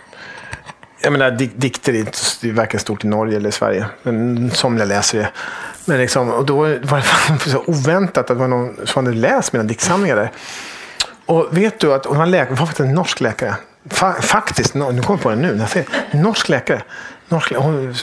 [1.01, 2.01] Jag menar, dikter är,
[2.47, 3.85] är varken stort i Norge eller i Sverige.
[4.03, 5.29] Men somliga läser det.
[5.85, 6.97] Men liksom, och då var
[7.43, 10.31] det så oväntat att det var någon som hade läst mina diktsamlingar där.
[11.25, 13.55] Och vet du att hon var, läkare, var faktiskt en norsk läkare.
[13.89, 15.51] Fa, faktiskt, nu kommer jag på det nu.
[15.51, 16.81] När jag säger, norsk läkare.
[17.29, 17.51] Norsk,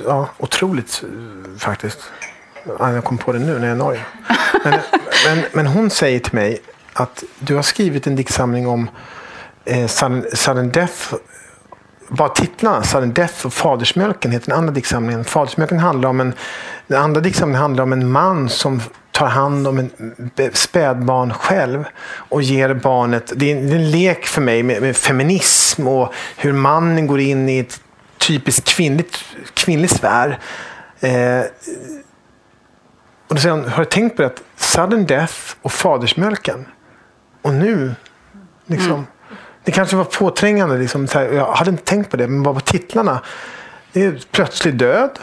[0.04, 1.98] ja, otroligt eh, faktiskt.
[2.78, 4.04] Jag kom på det nu när jag är i Norge.
[4.64, 4.72] Men,
[5.26, 6.58] men, men hon säger till mig
[6.92, 8.90] att du har skrivit en diktsamling om
[9.64, 11.14] eh, sudden, sudden Death
[12.08, 15.24] bara titlarna, Sudden Death och Fadersmjölken heter den andra diktsamlingen.
[15.24, 16.34] Fadersmjölken handlar om en,
[16.86, 18.80] den andra diktsamlingen handlar om en man som
[19.12, 19.90] tar hand om en
[20.52, 24.82] spädbarn själv och ger barnet, Det är en, det är en lek för mig med,
[24.82, 27.80] med feminism och hur mannen går in i ett
[28.26, 29.24] typiskt kvinnligt,
[29.54, 30.38] kvinnlig sfär.
[31.00, 31.42] Eh,
[33.28, 36.66] och hon, har du tänkt på det att sudden death och fadersmjölken
[37.42, 37.94] och nu
[38.66, 39.06] liksom mm
[39.66, 40.78] det kanske var påträngande.
[40.78, 43.20] Liksom, här, jag hade inte tänkt på det, men bara på titlarna.
[43.92, 45.18] Det är plötslig död.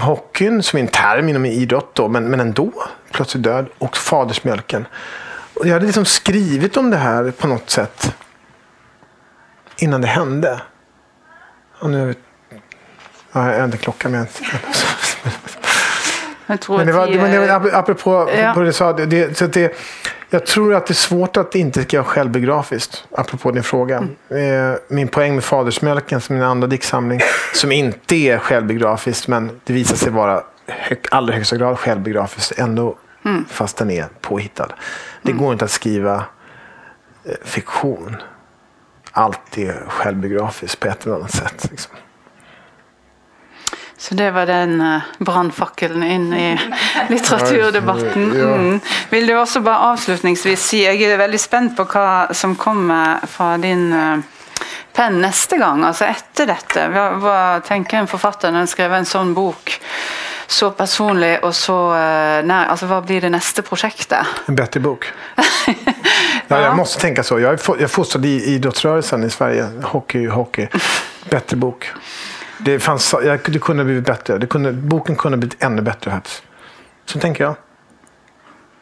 [0.00, 2.72] Hockeyn, som är en term inom idrott, då, men, men ändå.
[3.12, 3.66] Plötslig död.
[3.78, 4.86] Och fadersmjölken.
[5.54, 8.14] Och jag hade liksom skrivit om det här på något sätt.
[9.76, 10.60] Innan det hände.
[11.80, 12.14] Och nu...
[13.32, 14.26] Ja, jag har inte klockan med.
[16.46, 18.52] Jag tror men det var, att men det var apropå ja.
[18.54, 18.92] på det du sa.
[18.92, 19.76] Det, det, så det,
[20.30, 24.08] jag tror att det är svårt att inte skriva självbiografiskt, apropå din fråga.
[24.30, 24.78] Mm.
[24.88, 27.20] Min poäng med Fadersmjölken, som min andra diktsamling,
[27.54, 30.42] som inte är självbiografiskt, men det visar sig vara
[30.90, 33.44] i allra högsta grad självbiografiskt ändå, mm.
[33.50, 34.68] fast den är påhittad.
[35.22, 35.42] Det mm.
[35.42, 36.24] går inte att skriva
[37.24, 38.16] eh, fiktion.
[39.12, 41.68] Allt är självbiografiskt på ett eller annat sätt.
[41.70, 41.96] Liksom.
[44.00, 46.58] Så det var den uh, brannfakkelen inn i
[47.08, 48.30] litteraturdebatten.
[48.32, 48.80] Mm.
[49.10, 53.58] Vil du også bare avslutningsvis si Jeg er veldig spent på hva som kommer fra
[53.60, 54.22] din uh,
[54.96, 56.86] penn neste gang, altså etter dette.
[56.94, 57.36] Hva, hva
[57.66, 59.76] tenker en forfatter når en skriver en sånn bok?
[60.50, 62.72] Så personlig og så uh, nær.
[62.72, 64.48] Altså, hva blir det neste prosjektet?
[64.48, 65.12] En bättre bok.
[66.50, 67.40] ja, jag måste tänka så.
[67.40, 69.68] Jag är, fostrad i idrottsrörelsen i Sverige.
[69.82, 70.68] Hockey, hockey.
[71.30, 71.88] Bättre bok.
[72.58, 73.14] Det, fanns,
[73.46, 74.38] det kunde blivit bättre.
[74.38, 76.20] Det kunde, boken kunde blivit ännu bättre.
[77.06, 77.54] Så tänker jag.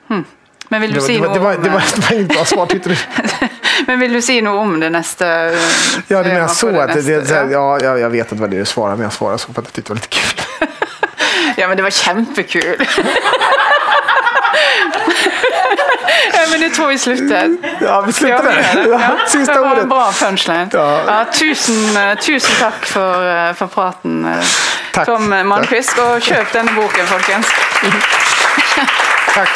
[0.08, 0.24] Hmm.
[0.68, 2.66] Men vill du det, si det, noe det, var, det, var, det inget bra svar,
[2.66, 2.96] tyckte du?
[3.86, 5.26] Men vill du si noe om det nästa?
[6.08, 6.80] Ja, du menar så.
[6.80, 9.12] Att det, det, ja, ja, jag vet att det var det du svarade, men jag
[9.12, 10.68] svarade så för att jag tyckte det var lite kul.
[11.56, 12.86] ja, men det var kämpekul.
[16.34, 17.56] ja, men det tror vi slutter.
[17.80, 18.88] Ja, vi slutter der.
[18.90, 20.70] Ja, siste det var en bra punchline.
[20.72, 21.00] Ja.
[21.06, 24.44] Ja, tusen, tusen, takk for, eh, for praten, eh,
[24.92, 25.06] takk.
[25.06, 25.98] Tom Malmquist.
[25.98, 27.46] Og kjøp denne boken, folkens.
[29.34, 29.54] takk.